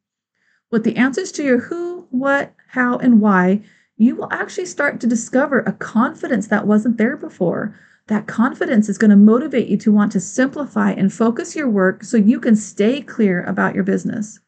With 0.70 0.84
the 0.84 0.96
answers 0.96 1.32
to 1.32 1.42
your 1.42 1.58
who, 1.58 2.06
what, 2.10 2.54
how, 2.68 2.98
and 2.98 3.20
why, 3.20 3.62
you 3.96 4.14
will 4.14 4.32
actually 4.32 4.66
start 4.66 5.00
to 5.00 5.06
discover 5.06 5.60
a 5.60 5.72
confidence 5.72 6.46
that 6.48 6.66
wasn't 6.66 6.98
there 6.98 7.16
before 7.16 7.76
that 8.10 8.26
confidence 8.26 8.88
is 8.88 8.98
going 8.98 9.12
to 9.12 9.16
motivate 9.16 9.68
you 9.68 9.76
to 9.76 9.92
want 9.92 10.10
to 10.10 10.18
simplify 10.18 10.90
and 10.90 11.12
focus 11.12 11.54
your 11.54 11.68
work 11.68 12.02
so 12.02 12.16
you 12.16 12.40
can 12.40 12.56
stay 12.56 13.00
clear 13.00 13.44
about 13.44 13.72
your 13.72 13.84
business. 13.84 14.40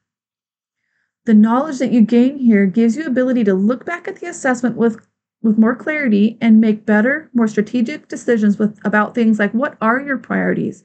The 1.27 1.35
knowledge 1.35 1.79
that 1.79 1.93
you 1.93 2.01
gain 2.01 2.39
here 2.39 2.67
gives 2.67 2.97
you 2.97 3.07
ability 3.07 3.45
to 3.45 3.55
look 3.55 3.87
back 3.87 4.09
at 4.09 4.17
the 4.17 4.27
assessment 4.27 4.77
with 4.77 5.07
with 5.43 5.59
more 5.59 5.77
clarity 5.77 6.39
and 6.41 6.61
make 6.61 6.87
better, 6.87 7.31
more 7.35 7.47
strategic 7.49 8.09
decisions 8.09 8.59
with 8.59 8.79
about 8.85 9.15
things 9.15 9.39
like 9.39 9.53
what 9.53 9.77
are 9.81 10.01
your 10.01 10.19
priorities? 10.19 10.83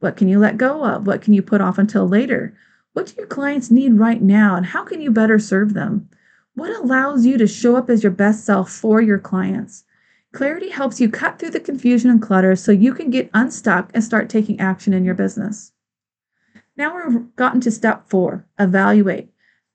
What 0.00 0.16
can 0.16 0.28
you 0.28 0.38
let 0.38 0.58
go 0.58 0.84
of? 0.84 1.06
What 1.06 1.22
can 1.22 1.32
you 1.32 1.42
put 1.42 1.62
off 1.62 1.78
until 1.78 2.06
later? 2.06 2.54
What 2.92 3.06
do 3.06 3.14
your 3.16 3.26
clients 3.26 3.70
need 3.70 3.94
right 3.94 4.20
now 4.20 4.54
and 4.54 4.66
how 4.66 4.84
can 4.84 5.00
you 5.00 5.10
better 5.10 5.38
serve 5.38 5.72
them? 5.72 6.08
What 6.54 6.76
allows 6.76 7.24
you 7.24 7.38
to 7.38 7.46
show 7.46 7.76
up 7.76 7.88
as 7.88 8.02
your 8.02 8.12
best 8.12 8.44
self 8.44 8.70
for 8.70 9.00
your 9.00 9.18
clients? 9.18 9.84
Clarity 10.32 10.68
helps 10.68 11.00
you 11.00 11.08
cut 11.08 11.38
through 11.38 11.50
the 11.50 11.60
confusion 11.60 12.10
and 12.10 12.20
clutter 12.20 12.54
so 12.54 12.70
you 12.70 12.92
can 12.92 13.10
get 13.10 13.30
unstuck 13.32 13.90
and 13.94 14.04
start 14.04 14.28
taking 14.28 14.60
action 14.60 14.92
in 14.92 15.04
your 15.04 15.14
business. 15.14 15.72
Now 16.76 16.94
we've 16.96 17.34
gotten 17.36 17.60
to 17.62 17.70
step 17.70 18.08
four 18.08 18.46
evaluate. 18.58 19.30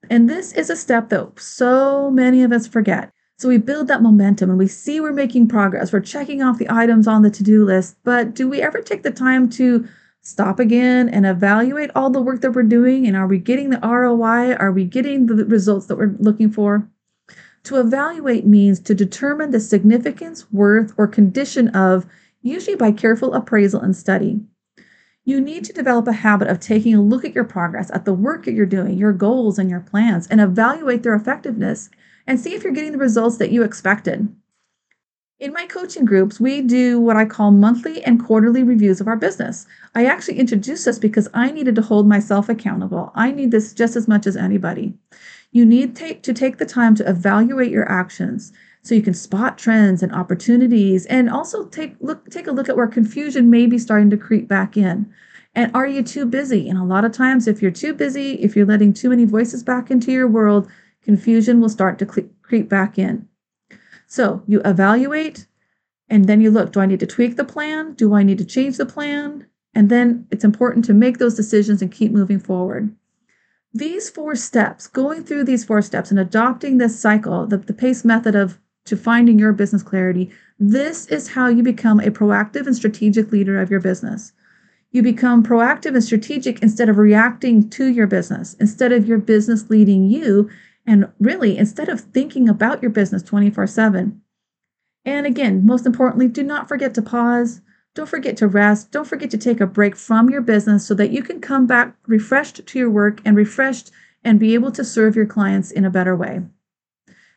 And 0.08 0.28
this 0.28 0.52
is 0.52 0.70
a 0.70 0.76
step 0.76 1.08
that 1.08 1.40
so 1.40 2.10
many 2.10 2.42
of 2.42 2.52
us 2.52 2.66
forget. 2.66 3.10
So 3.36 3.48
we 3.48 3.58
build 3.58 3.88
that 3.88 4.02
momentum 4.02 4.48
and 4.48 4.58
we 4.58 4.68
see 4.68 5.00
we're 5.00 5.12
making 5.12 5.48
progress. 5.48 5.92
We're 5.92 6.00
checking 6.00 6.42
off 6.42 6.58
the 6.58 6.70
items 6.70 7.08
on 7.08 7.22
the 7.22 7.30
to 7.30 7.42
do 7.42 7.64
list. 7.64 7.96
But 8.04 8.34
do 8.34 8.48
we 8.48 8.62
ever 8.62 8.80
take 8.80 9.02
the 9.02 9.10
time 9.10 9.50
to 9.50 9.88
stop 10.22 10.60
again 10.60 11.08
and 11.08 11.26
evaluate 11.26 11.90
all 11.94 12.10
the 12.10 12.22
work 12.22 12.42
that 12.42 12.52
we're 12.52 12.62
doing? 12.62 13.06
And 13.06 13.16
are 13.16 13.26
we 13.26 13.38
getting 13.38 13.70
the 13.70 13.80
ROI? 13.80 14.54
Are 14.54 14.72
we 14.72 14.84
getting 14.84 15.26
the 15.26 15.44
results 15.44 15.86
that 15.86 15.98
we're 15.98 16.16
looking 16.18 16.50
for? 16.50 16.88
To 17.64 17.80
evaluate 17.80 18.46
means 18.46 18.78
to 18.80 18.94
determine 18.94 19.50
the 19.50 19.60
significance, 19.60 20.52
worth, 20.52 20.92
or 20.98 21.06
condition 21.06 21.68
of, 21.68 22.06
usually 22.42 22.76
by 22.76 22.92
careful 22.92 23.32
appraisal 23.32 23.80
and 23.80 23.96
study. 23.96 24.40
You 25.24 25.40
need 25.40 25.64
to 25.64 25.72
develop 25.72 26.06
a 26.06 26.12
habit 26.12 26.48
of 26.48 26.60
taking 26.60 26.94
a 26.94 27.00
look 27.00 27.24
at 27.24 27.34
your 27.34 27.44
progress, 27.44 27.90
at 27.90 28.04
the 28.04 28.12
work 28.12 28.44
that 28.44 28.52
you're 28.52 28.66
doing, 28.66 28.98
your 28.98 29.14
goals, 29.14 29.58
and 29.58 29.70
your 29.70 29.80
plans, 29.80 30.26
and 30.26 30.42
evaluate 30.42 31.02
their 31.02 31.14
effectiveness 31.14 31.88
and 32.26 32.38
see 32.38 32.54
if 32.54 32.62
you're 32.62 32.74
getting 32.74 32.92
the 32.92 32.98
results 32.98 33.38
that 33.38 33.50
you 33.50 33.62
expected. 33.62 34.28
In 35.40 35.52
my 35.52 35.66
coaching 35.66 36.04
groups, 36.04 36.38
we 36.38 36.60
do 36.60 37.00
what 37.00 37.16
I 37.16 37.24
call 37.24 37.50
monthly 37.50 38.02
and 38.04 38.22
quarterly 38.22 38.62
reviews 38.62 39.00
of 39.00 39.08
our 39.08 39.16
business. 39.16 39.66
I 39.94 40.04
actually 40.04 40.38
introduced 40.38 40.84
this 40.84 40.98
because 40.98 41.28
I 41.32 41.50
needed 41.50 41.74
to 41.76 41.82
hold 41.82 42.06
myself 42.06 42.50
accountable. 42.50 43.10
I 43.14 43.32
need 43.32 43.50
this 43.50 43.72
just 43.72 43.96
as 43.96 44.06
much 44.06 44.26
as 44.26 44.36
anybody. 44.36 44.94
You 45.54 45.64
need 45.64 45.94
take, 45.94 46.24
to 46.24 46.34
take 46.34 46.58
the 46.58 46.66
time 46.66 46.96
to 46.96 47.08
evaluate 47.08 47.70
your 47.70 47.88
actions 47.88 48.52
so 48.82 48.92
you 48.92 49.02
can 49.02 49.14
spot 49.14 49.56
trends 49.56 50.02
and 50.02 50.12
opportunities 50.12 51.06
and 51.06 51.30
also 51.30 51.66
take 51.66 51.94
look 52.00 52.28
take 52.28 52.48
a 52.48 52.52
look 52.52 52.68
at 52.68 52.76
where 52.76 52.88
confusion 52.88 53.48
may 53.48 53.66
be 53.66 53.78
starting 53.78 54.10
to 54.10 54.16
creep 54.16 54.48
back 54.48 54.76
in. 54.76 55.08
And 55.54 55.70
are 55.72 55.86
you 55.86 56.02
too 56.02 56.26
busy? 56.26 56.68
And 56.68 56.76
a 56.76 56.82
lot 56.82 57.04
of 57.04 57.12
times 57.12 57.46
if 57.46 57.62
you're 57.62 57.70
too 57.70 57.94
busy, 57.94 58.32
if 58.42 58.56
you're 58.56 58.66
letting 58.66 58.92
too 58.92 59.08
many 59.08 59.24
voices 59.24 59.62
back 59.62 59.92
into 59.92 60.10
your 60.10 60.26
world, 60.26 60.68
confusion 61.02 61.60
will 61.60 61.68
start 61.68 62.00
to 62.00 62.24
creep 62.42 62.68
back 62.68 62.98
in. 62.98 63.28
So, 64.08 64.42
you 64.48 64.60
evaluate 64.64 65.46
and 66.08 66.24
then 66.24 66.40
you 66.40 66.50
look, 66.50 66.72
do 66.72 66.80
I 66.80 66.86
need 66.86 67.00
to 67.00 67.06
tweak 67.06 67.36
the 67.36 67.44
plan? 67.44 67.94
Do 67.94 68.12
I 68.12 68.24
need 68.24 68.38
to 68.38 68.44
change 68.44 68.76
the 68.76 68.86
plan? 68.86 69.46
And 69.72 69.88
then 69.88 70.26
it's 70.32 70.44
important 70.44 70.84
to 70.86 70.94
make 70.94 71.18
those 71.18 71.36
decisions 71.36 71.80
and 71.80 71.92
keep 71.92 72.10
moving 72.10 72.40
forward 72.40 72.92
these 73.74 74.08
four 74.08 74.36
steps, 74.36 74.86
going 74.86 75.24
through 75.24 75.44
these 75.44 75.64
four 75.64 75.82
steps 75.82 76.10
and 76.10 76.20
adopting 76.20 76.78
this 76.78 76.98
cycle, 76.98 77.44
the, 77.46 77.58
the 77.58 77.72
PACE 77.72 78.04
method 78.04 78.36
of 78.36 78.60
to 78.86 78.96
finding 78.96 79.38
your 79.38 79.52
business 79.52 79.82
clarity, 79.82 80.30
this 80.58 81.06
is 81.06 81.28
how 81.28 81.48
you 81.48 81.62
become 81.62 81.98
a 81.98 82.10
proactive 82.10 82.66
and 82.66 82.76
strategic 82.76 83.32
leader 83.32 83.60
of 83.60 83.70
your 83.70 83.80
business. 83.80 84.32
You 84.92 85.02
become 85.02 85.42
proactive 85.42 85.94
and 85.94 86.04
strategic 86.04 86.62
instead 86.62 86.88
of 86.88 86.98
reacting 86.98 87.68
to 87.70 87.86
your 87.86 88.06
business, 88.06 88.54
instead 88.60 88.92
of 88.92 89.08
your 89.08 89.18
business 89.18 89.68
leading 89.68 90.04
you, 90.04 90.48
and 90.86 91.10
really 91.18 91.58
instead 91.58 91.88
of 91.88 92.00
thinking 92.00 92.48
about 92.48 92.80
your 92.80 92.90
business 92.90 93.22
24 93.22 93.66
7. 93.66 94.20
And 95.04 95.26
again, 95.26 95.66
most 95.66 95.84
importantly, 95.84 96.28
do 96.28 96.44
not 96.44 96.68
forget 96.68 96.94
to 96.94 97.02
pause, 97.02 97.60
don't 97.94 98.08
forget 98.08 98.36
to 98.38 98.48
rest. 98.48 98.90
Don't 98.90 99.06
forget 99.06 99.30
to 99.30 99.38
take 99.38 99.60
a 99.60 99.66
break 99.66 99.94
from 99.94 100.28
your 100.28 100.40
business 100.40 100.84
so 100.84 100.94
that 100.94 101.10
you 101.10 101.22
can 101.22 101.40
come 101.40 101.66
back 101.66 101.94
refreshed 102.06 102.66
to 102.66 102.78
your 102.78 102.90
work 102.90 103.20
and 103.24 103.36
refreshed 103.36 103.92
and 104.24 104.40
be 104.40 104.54
able 104.54 104.72
to 104.72 104.84
serve 104.84 105.14
your 105.14 105.26
clients 105.26 105.70
in 105.70 105.84
a 105.84 105.90
better 105.90 106.16
way. 106.16 106.42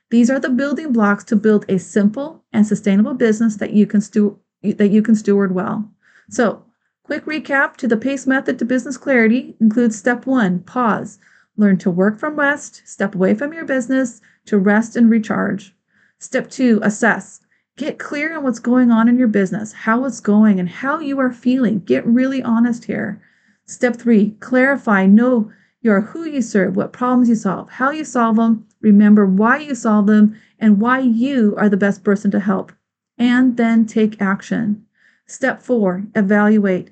These 0.10 0.32
are 0.32 0.40
the 0.40 0.50
building 0.50 0.92
blocks 0.94 1.24
to 1.26 1.36
build 1.36 1.66
a 1.70 1.78
simple 1.78 2.44
and 2.52 2.66
sustainable 2.66 3.14
business 3.14 3.58
that 3.58 3.74
you 3.74 3.86
can 3.86 4.02
stu- 4.02 4.40
that 4.64 4.90
you 4.90 5.02
can 5.02 5.16
steward 5.16 5.54
well. 5.54 5.92
So, 6.30 6.64
quick 7.04 7.26
recap 7.26 7.78
to 7.78 7.88
the 7.88 7.98
PACE 7.98 8.26
method 8.26 8.58
to 8.58 8.66
business 8.66 8.98
clarity 8.98 9.56
includes 9.60 9.98
step 9.98 10.26
1, 10.26 10.62
pause. 10.62 11.20
Learn 11.56 11.78
to 11.80 11.92
work 11.92 12.20
from 12.20 12.36
rest, 12.36 12.82
step 12.86 13.14
away 13.14 13.36
from 13.36 13.54
your 13.54 13.66
business 13.66 14.22
to 14.46 14.58
rest 14.58 14.96
and 14.96 15.10
recharge. 15.10 15.76
Step 16.20 16.50
2, 16.50 16.80
assess. 16.82 17.42
Get 17.78 18.00
clear 18.00 18.36
on 18.36 18.44
what's 18.44 18.58
going 18.60 18.90
on 18.90 19.08
in 19.08 19.20
your 19.20 19.28
business, 19.28 19.72
how 19.72 20.04
it's 20.06 20.20
going, 20.20 20.60
and 20.60 20.68
how 20.68 21.00
you 21.00 21.20
are 21.20 21.32
feeling. 21.32 21.80
Get 21.82 22.06
really 22.08 22.42
honest 22.42 22.86
here. 22.86 23.22
Step 23.66 23.96
three, 23.96 24.32
clarify, 24.40 25.06
know 25.06 25.52
your 25.82 26.02
who 26.02 26.26
you 26.26 26.42
serve, 26.42 26.76
what 26.76 26.92
problems 26.92 27.30
you 27.30 27.36
solve, 27.36 27.70
how 27.70 27.92
you 27.92 28.04
solve 28.04 28.38
them, 28.38 28.66
remember 28.82 29.28
why 29.28 29.60
you 29.60 29.76
solve 29.76 30.08
them, 30.08 30.36
and 30.58 30.82
why 30.82 31.00
you 31.00 31.54
are 31.58 31.70
the 31.70 31.78
best 31.78 32.04
person 32.04 32.32
to 32.32 32.40
help. 32.40 32.72
And 33.16 33.58
then 33.58 33.86
take 33.86 34.20
action. 34.20 34.84
Step 35.28 35.62
four, 35.62 36.04
evaluate. 36.16 36.90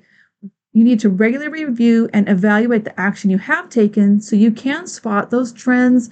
You 0.72 0.84
need 0.84 1.00
to 1.00 1.08
regularly 1.08 1.64
review 1.64 2.08
and 2.12 2.28
evaluate 2.28 2.84
the 2.84 2.98
action 3.00 3.30
you 3.30 3.38
have 3.38 3.70
taken 3.70 4.20
so 4.20 4.36
you 4.36 4.52
can 4.52 4.86
spot 4.86 5.30
those 5.30 5.52
trends, 5.52 6.10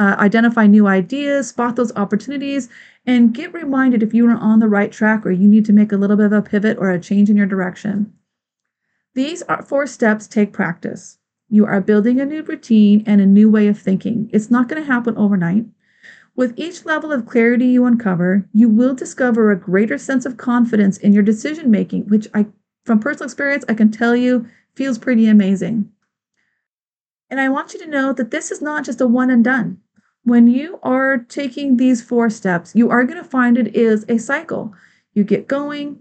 uh, 0.00 0.16
identify 0.18 0.66
new 0.66 0.86
ideas, 0.86 1.50
spot 1.50 1.76
those 1.76 1.94
opportunities, 1.94 2.70
and 3.04 3.34
get 3.34 3.52
reminded 3.52 4.02
if 4.02 4.14
you 4.14 4.26
are 4.26 4.34
on 4.34 4.58
the 4.58 4.68
right 4.68 4.90
track 4.90 5.26
or 5.26 5.30
you 5.30 5.46
need 5.46 5.66
to 5.66 5.74
make 5.74 5.92
a 5.92 5.96
little 5.96 6.16
bit 6.16 6.24
of 6.24 6.32
a 6.32 6.40
pivot 6.40 6.78
or 6.78 6.90
a 6.90 6.98
change 6.98 7.28
in 7.28 7.36
your 7.36 7.46
direction. 7.46 8.10
These 9.14 9.42
four 9.66 9.86
steps 9.86 10.26
take 10.26 10.54
practice. 10.54 11.18
You 11.50 11.66
are 11.66 11.82
building 11.82 12.18
a 12.18 12.24
new 12.24 12.42
routine 12.42 13.04
and 13.06 13.20
a 13.20 13.26
new 13.26 13.50
way 13.50 13.68
of 13.68 13.78
thinking. 13.78 14.30
It's 14.32 14.50
not 14.50 14.68
going 14.68 14.80
to 14.80 14.90
happen 14.90 15.18
overnight. 15.18 15.66
With 16.34 16.54
each 16.56 16.86
level 16.86 17.12
of 17.12 17.26
clarity 17.26 17.66
you 17.66 17.84
uncover, 17.84 18.48
you 18.54 18.70
will 18.70 18.94
discover 18.94 19.50
a 19.50 19.58
greater 19.58 19.98
sense 19.98 20.24
of 20.24 20.38
confidence 20.38 20.96
in 20.96 21.12
your 21.12 21.22
decision 21.22 21.70
making, 21.70 22.08
which 22.08 22.26
I, 22.32 22.46
from 22.86 23.00
personal 23.00 23.26
experience, 23.26 23.66
I 23.68 23.74
can 23.74 23.90
tell 23.90 24.16
you 24.16 24.46
feels 24.74 24.96
pretty 24.96 25.26
amazing. 25.26 25.92
And 27.28 27.38
I 27.38 27.50
want 27.50 27.74
you 27.74 27.80
to 27.80 27.86
know 27.86 28.14
that 28.14 28.30
this 28.30 28.50
is 28.50 28.62
not 28.62 28.84
just 28.84 29.02
a 29.02 29.06
one 29.06 29.28
and 29.28 29.44
done 29.44 29.78
when 30.24 30.46
you 30.46 30.78
are 30.82 31.18
taking 31.18 31.76
these 31.76 32.02
four 32.02 32.30
steps, 32.30 32.74
you 32.74 32.90
are 32.90 33.04
going 33.04 33.22
to 33.22 33.28
find 33.28 33.56
it 33.56 33.74
is 33.74 34.04
a 34.08 34.18
cycle. 34.18 34.74
You 35.14 35.24
get 35.24 35.48
going, 35.48 36.00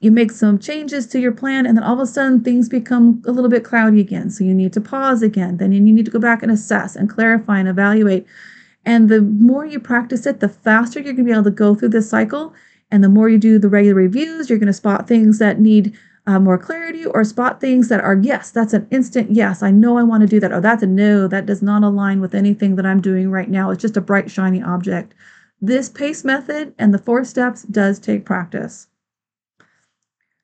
you 0.00 0.10
make 0.10 0.32
some 0.32 0.58
changes 0.58 1.06
to 1.08 1.20
your 1.20 1.32
plan, 1.32 1.66
and 1.66 1.76
then 1.76 1.84
all 1.84 1.94
of 1.94 2.00
a 2.00 2.06
sudden 2.06 2.42
things 2.42 2.68
become 2.68 3.22
a 3.26 3.30
little 3.30 3.50
bit 3.50 3.64
cloudy 3.64 4.00
again. 4.00 4.30
So 4.30 4.44
you 4.44 4.54
need 4.54 4.72
to 4.72 4.80
pause 4.80 5.22
again. 5.22 5.58
Then 5.58 5.72
you 5.72 5.80
need 5.80 6.04
to 6.04 6.10
go 6.10 6.18
back 6.18 6.42
and 6.42 6.50
assess 6.50 6.96
and 6.96 7.08
clarify 7.08 7.58
and 7.58 7.68
evaluate. 7.68 8.26
And 8.84 9.08
the 9.08 9.20
more 9.20 9.64
you 9.64 9.80
practice 9.80 10.26
it, 10.26 10.40
the 10.40 10.48
faster 10.48 11.00
you're 11.00 11.14
going 11.14 11.24
to 11.26 11.30
be 11.30 11.32
able 11.32 11.44
to 11.44 11.50
go 11.50 11.74
through 11.74 11.90
this 11.90 12.10
cycle. 12.10 12.54
And 12.90 13.02
the 13.02 13.08
more 13.08 13.28
you 13.28 13.38
do 13.38 13.58
the 13.58 13.68
regular 13.68 13.94
reviews, 13.94 14.48
you're 14.48 14.58
going 14.58 14.66
to 14.66 14.72
spot 14.72 15.08
things 15.08 15.38
that 15.38 15.58
need 15.58 15.96
uh, 16.26 16.38
more 16.40 16.58
clarity 16.58 17.04
or 17.04 17.22
spot 17.24 17.60
things 17.60 17.88
that 17.88 18.00
are, 18.00 18.18
yes, 18.22 18.50
that's 18.50 18.72
an 18.72 18.86
instant 18.90 19.30
yes, 19.30 19.62
I 19.62 19.70
know 19.70 19.98
I 19.98 20.02
want 20.02 20.22
to 20.22 20.26
do 20.26 20.40
that. 20.40 20.52
Or 20.52 20.60
that's 20.60 20.82
a 20.82 20.86
no, 20.86 21.28
that 21.28 21.46
does 21.46 21.62
not 21.62 21.82
align 21.82 22.20
with 22.20 22.34
anything 22.34 22.76
that 22.76 22.86
I'm 22.86 23.00
doing 23.00 23.30
right 23.30 23.50
now. 23.50 23.70
It's 23.70 23.82
just 23.82 23.96
a 23.96 24.00
bright, 24.00 24.30
shiny 24.30 24.62
object. 24.62 25.14
This 25.60 25.88
PACE 25.88 26.24
method 26.24 26.74
and 26.78 26.92
the 26.92 26.98
four 26.98 27.24
steps 27.24 27.62
does 27.62 27.98
take 27.98 28.24
practice. 28.24 28.88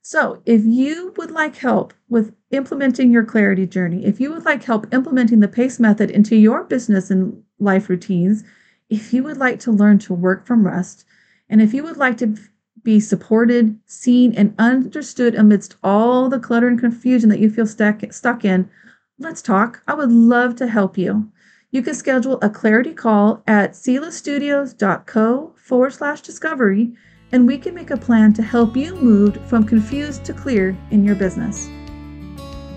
So, 0.02 0.42
if 0.44 0.64
you 0.64 1.14
would 1.16 1.30
like 1.30 1.56
help 1.56 1.94
with 2.08 2.34
implementing 2.50 3.12
your 3.12 3.24
clarity 3.24 3.66
journey, 3.66 4.04
if 4.04 4.18
you 4.18 4.32
would 4.32 4.44
like 4.44 4.64
help 4.64 4.92
implementing 4.92 5.40
the 5.40 5.48
PACE 5.48 5.78
method 5.78 6.10
into 6.10 6.36
your 6.36 6.64
business 6.64 7.10
and 7.10 7.42
life 7.58 7.88
routines, 7.88 8.42
if 8.88 9.12
you 9.12 9.22
would 9.22 9.36
like 9.36 9.60
to 9.60 9.70
learn 9.72 9.98
to 10.00 10.14
work 10.14 10.46
from 10.46 10.66
rest, 10.66 11.04
and 11.48 11.62
if 11.62 11.72
you 11.72 11.82
would 11.84 11.96
like 11.96 12.16
to 12.18 12.34
be 12.82 13.00
supported, 13.00 13.78
seen, 13.86 14.34
and 14.34 14.54
understood 14.58 15.34
amidst 15.34 15.76
all 15.82 16.28
the 16.28 16.38
clutter 16.38 16.68
and 16.68 16.78
confusion 16.78 17.28
that 17.30 17.40
you 17.40 17.50
feel 17.50 17.66
stuck, 17.66 18.00
stuck 18.12 18.44
in, 18.44 18.70
let's 19.18 19.42
talk. 19.42 19.82
I 19.86 19.94
would 19.94 20.12
love 20.12 20.56
to 20.56 20.66
help 20.66 20.96
you. 20.96 21.30
You 21.70 21.82
can 21.82 21.94
schedule 21.94 22.38
a 22.42 22.50
clarity 22.50 22.92
call 22.92 23.42
at 23.46 23.72
selahstudios.co 23.72 25.54
forward 25.56 25.92
slash 25.92 26.20
discovery, 26.20 26.92
and 27.32 27.46
we 27.46 27.58
can 27.58 27.74
make 27.74 27.90
a 27.90 27.96
plan 27.96 28.32
to 28.34 28.42
help 28.42 28.76
you 28.76 28.96
move 28.96 29.36
from 29.48 29.64
confused 29.64 30.24
to 30.24 30.32
clear 30.32 30.76
in 30.90 31.04
your 31.04 31.14
business. 31.14 31.68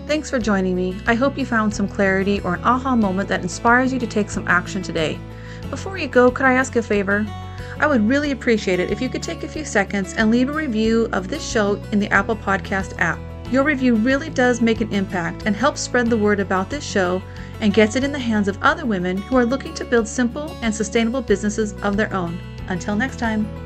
Thanks 0.05 0.29
for 0.29 0.37
joining 0.37 0.75
me. 0.75 0.99
I 1.07 1.15
hope 1.15 1.37
you 1.37 1.45
found 1.45 1.73
some 1.73 1.87
clarity 1.87 2.41
or 2.41 2.55
an 2.55 2.63
aha 2.63 2.95
moment 2.95 3.29
that 3.29 3.41
inspires 3.41 3.91
you 3.91 3.99
to 3.99 4.05
take 4.05 4.29
some 4.29 4.47
action 4.47 4.83
today. 4.83 5.17
Before 5.69 5.97
you 5.97 6.07
go, 6.07 6.29
could 6.29 6.45
I 6.45 6.53
ask 6.53 6.75
a 6.75 6.83
favor? 6.83 7.25
I 7.79 7.87
would 7.87 8.07
really 8.07 8.31
appreciate 8.31 8.79
it 8.79 8.91
if 8.91 9.01
you 9.01 9.09
could 9.09 9.23
take 9.23 9.43
a 9.43 9.47
few 9.47 9.65
seconds 9.65 10.13
and 10.13 10.29
leave 10.29 10.49
a 10.49 10.53
review 10.53 11.09
of 11.11 11.27
this 11.27 11.47
show 11.47 11.81
in 11.91 11.99
the 11.99 12.09
Apple 12.09 12.35
Podcast 12.35 12.99
app. 12.99 13.19
Your 13.51 13.63
review 13.63 13.95
really 13.95 14.29
does 14.29 14.61
make 14.61 14.81
an 14.81 14.91
impact 14.91 15.43
and 15.45 15.55
helps 15.55 15.81
spread 15.81 16.09
the 16.09 16.17
word 16.17 16.39
about 16.39 16.69
this 16.69 16.83
show 16.83 17.21
and 17.61 17.73
gets 17.73 17.95
it 17.95 18.03
in 18.03 18.11
the 18.11 18.19
hands 18.19 18.47
of 18.47 18.57
other 18.61 18.85
women 18.85 19.17
who 19.17 19.37
are 19.37 19.45
looking 19.45 19.73
to 19.75 19.85
build 19.85 20.07
simple 20.07 20.57
and 20.61 20.73
sustainable 20.73 21.21
businesses 21.21 21.73
of 21.83 21.97
their 21.97 22.13
own. 22.13 22.39
Until 22.67 22.95
next 22.95 23.19
time. 23.19 23.62